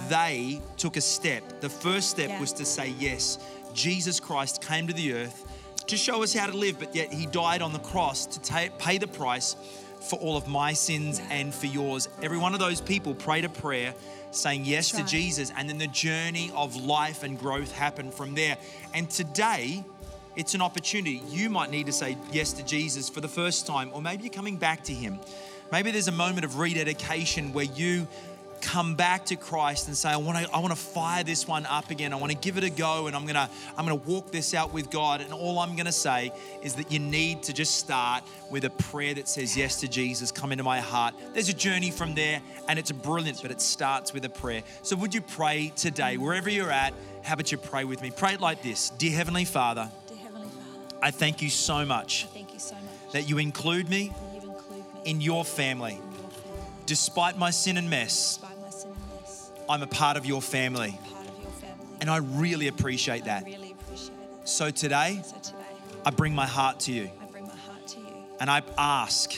They 0.09 0.63
took 0.79 0.97
a 0.97 1.01
step. 1.03 1.61
The 1.61 1.69
first 1.69 2.09
step 2.09 2.31
Yeah. 2.31 2.41
was 2.41 2.55
to 2.55 2.65
say 2.65 2.95
yes. 2.99 3.39
Jesus 3.75 4.21
Christ 4.21 4.63
came 4.63 4.87
to 4.87 4.93
the 4.93 5.15
earth 5.15 5.45
to 5.87 5.97
show 5.97 6.23
us 6.23 6.33
how 6.33 6.47
to 6.47 6.57
live, 6.57 6.79
but 6.79 6.95
yet 6.95 7.13
he 7.13 7.27
died 7.27 7.63
on 7.63 7.73
the 7.73 7.79
cross 7.79 8.27
to 8.27 8.41
ta- 8.41 8.75
pay 8.79 8.99
the 8.99 9.07
price 9.07 9.57
for 10.01 10.19
all 10.19 10.37
of 10.37 10.49
my 10.49 10.73
sins 10.73 11.21
and 11.31 11.55
for 11.55 11.67
yours. 11.67 12.09
Every 12.23 12.39
one 12.39 12.55
of 12.55 12.61
those 12.61 12.81
people 12.81 13.15
prayed 13.15 13.45
a 13.45 13.49
prayer 13.49 13.95
saying 14.31 14.65
yes 14.65 14.91
to. 14.93 15.05
Jesus, 15.05 15.53
and 15.57 15.69
then 15.69 15.79
the 15.79 15.87
journey 15.87 16.51
of 16.55 16.77
life 16.77 17.23
and 17.23 17.39
growth 17.39 17.73
happened 17.73 18.15
from 18.15 18.35
there. 18.35 18.57
And 18.95 19.09
today, 19.11 19.85
it's 20.37 20.55
an 20.55 20.63
opportunity. 20.63 21.23
You 21.29 21.51
might 21.51 21.71
need 21.71 21.87
to 21.87 21.93
say 21.93 22.17
yes 22.33 22.53
to 22.55 22.65
Jesus 22.65 23.09
for 23.09 23.21
the 23.21 23.29
first 23.29 23.67
time, 23.67 23.91
or 23.93 24.01
maybe 24.01 24.25
you're 24.25 24.33
coming 24.33 24.57
back 24.57 24.85
to 24.85 24.93
Him. 24.93 25.19
Maybe 25.71 25.91
there's 25.91 26.09
a 26.09 26.13
moment 26.13 26.45
of 26.45 26.59
rededication 26.59 27.53
where 27.53 27.65
you 27.65 28.09
come 28.63 28.95
back 28.95 29.27
to 29.27 29.37
Christ 29.37 29.89
and 29.89 29.97
say, 29.97 30.09
I 30.09 30.17
want 30.17 30.39
to 30.39 30.51
I 30.55 30.61
want 30.61 30.73
to 30.73 30.79
fire 30.79 31.23
this 31.25 31.47
one 31.47 31.67
up 31.67 31.91
again. 31.91 32.13
I 32.13 32.17
want 32.17 32.33
to 32.33 32.39
give 32.39 32.57
it 32.57 32.65
a 32.65 32.71
go 32.71 33.09
and 33.09 33.15
I'm 33.15 33.25
going 33.25 33.35
to 33.35 33.51
I'm 33.77 33.85
going 33.85 34.01
to 34.01 34.09
walk 34.09 34.31
this 34.31 34.55
out 34.55 34.73
with 34.73 34.91
God 34.91 35.21
and 35.21 35.33
all 35.33 35.59
I'm 35.59 35.75
going 35.77 35.87
to 35.87 35.93
say 35.93 36.33
is 36.63 36.75
that 36.77 36.91
you 36.91 36.99
need 36.99 37.43
to 37.45 37.53
just 37.53 37.77
start 37.77 38.25
with 38.51 38.65
a 38.65 38.71
prayer 38.71 39.13
that 39.15 39.29
says 39.29 39.57
yes 39.57 39.81
to 39.81 39.89
Jesus, 39.89 40.31
come 40.33 40.53
into 40.53 40.65
my 40.65 40.81
heart. 40.81 41.15
There's 41.35 41.49
a 41.49 41.55
journey 41.55 41.91
from 41.91 42.15
there 42.15 42.41
and 42.69 42.79
it's 42.79 42.93
brilliant, 42.93 43.43
but 43.43 43.51
it 43.51 43.61
starts 43.61 44.13
with 44.15 44.25
a 44.25 44.31
prayer. 44.31 44.63
So 44.83 44.97
would 44.97 45.13
you 45.13 45.21
pray 45.21 45.73
today 45.77 46.17
wherever 46.17 46.49
you're 46.49 46.71
at? 46.71 46.95
How 47.23 47.35
about 47.35 47.53
you 47.53 47.59
pray 47.59 47.85
with 47.85 48.01
me? 48.01 48.11
Pray 48.11 48.35
it 48.35 48.41
like 48.41 48.63
this. 48.63 48.91
Dear 48.91 49.13
heavenly 49.13 49.45
Father, 49.45 49.91
Dear 50.09 50.19
Heavenly 50.19 50.47
Father, 50.49 50.97
I 51.03 51.11
thank 51.11 51.43
you 51.43 51.51
so 51.51 51.85
much 51.85 52.27
thank 52.33 52.53
you 52.53 52.59
so 52.59 52.75
much 52.75 53.13
that 53.13 53.29
you 53.29 53.39
include 53.39 53.89
me 53.91 54.13
you 54.35 54.41
include 54.51 54.85
me 54.95 55.01
in 55.11 55.21
your 55.21 55.45
family. 55.45 55.93
in 55.93 55.99
your 55.99 56.31
family. 56.31 56.63
Despite 56.87 57.39
my 57.39 57.51
sin 57.51 57.77
and 57.77 57.89
mess, 57.89 58.37
Despite 58.39 58.52
I'm 59.73 59.83
a 59.83 59.87
part 59.87 60.19
of 60.19 60.27
your 60.27 60.43
family. 60.43 60.89
of 60.89 61.41
your 61.41 61.51
family. 61.53 61.97
And 62.03 62.11
I 62.11 62.19
really 62.19 62.69
appreciate 62.69 63.25
that. 63.25 63.47
So 64.45 64.71
today, 64.71 65.23
I 66.05 66.11
bring 66.11 66.35
my 66.35 66.45
heart 66.45 66.81
to 66.81 66.93
you 66.93 67.09
I 67.23 67.25
bring 67.31 67.45
my 67.45 67.57
heart 67.57 67.87
to 67.89 67.99
you 67.99 68.07
and 68.39 68.51
I 68.51 68.61
ask 68.77 69.33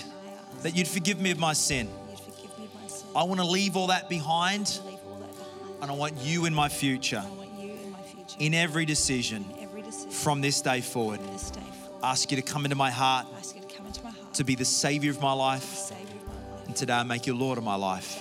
that 0.62 0.74
you'd 0.76 0.88
forgive 0.88 1.20
me 1.20 1.30
of 1.30 1.38
my 1.38 1.52
sin. 1.52 1.88
you'd 2.10 2.18
forgive 2.18 2.58
me 2.58 2.64
of 2.64 2.74
my 2.74 2.88
sin. 2.88 3.06
I 3.14 3.22
want 3.22 3.38
to 3.38 3.46
leave 3.46 3.76
all 3.76 3.86
that 3.88 4.08
behind 4.08 4.80
leave 4.84 4.98
all 5.06 5.18
that 5.20 5.36
behind. 5.36 5.82
and 5.82 5.90
I 5.92 5.94
want 5.94 6.16
you 6.16 6.46
in 6.46 6.54
my 6.54 6.68
future, 6.68 7.22
I 7.24 7.28
want 7.28 7.50
you 7.56 7.70
in 7.70 7.92
my 7.92 8.02
future. 8.02 8.36
in 8.40 8.54
every 8.54 8.84
decision 8.86 9.44
in 9.56 9.62
every 9.62 9.82
decision 9.82 10.10
from 10.10 10.40
this 10.40 10.60
day 10.60 10.80
forward. 10.80 11.20
from 11.20 11.32
this 11.32 11.50
day 11.50 11.60
forward. 11.60 12.00
Ask 12.02 12.32
you 12.32 12.36
to 12.38 12.42
come 12.42 12.64
into 12.64 12.76
my 12.76 12.90
heart, 12.90 13.28
I 13.32 13.38
ask 13.38 13.54
you 13.54 13.60
to 13.62 13.68
come 13.68 13.86
into 13.86 14.02
my 14.02 14.10
heart, 14.10 14.34
to 14.34 14.42
be 14.42 14.56
the 14.56 14.64
Savior 14.64 15.12
of 15.12 15.20
my 15.20 15.32
life, 15.32 15.62
Savior 15.62 16.02
of 16.02 16.26
my 16.26 16.56
life. 16.56 16.66
and 16.66 16.74
today 16.74 16.94
I 16.94 17.04
make 17.04 17.28
you 17.28 17.36
Lord 17.36 17.56
of 17.56 17.62
my 17.62 17.76
life. 17.76 18.20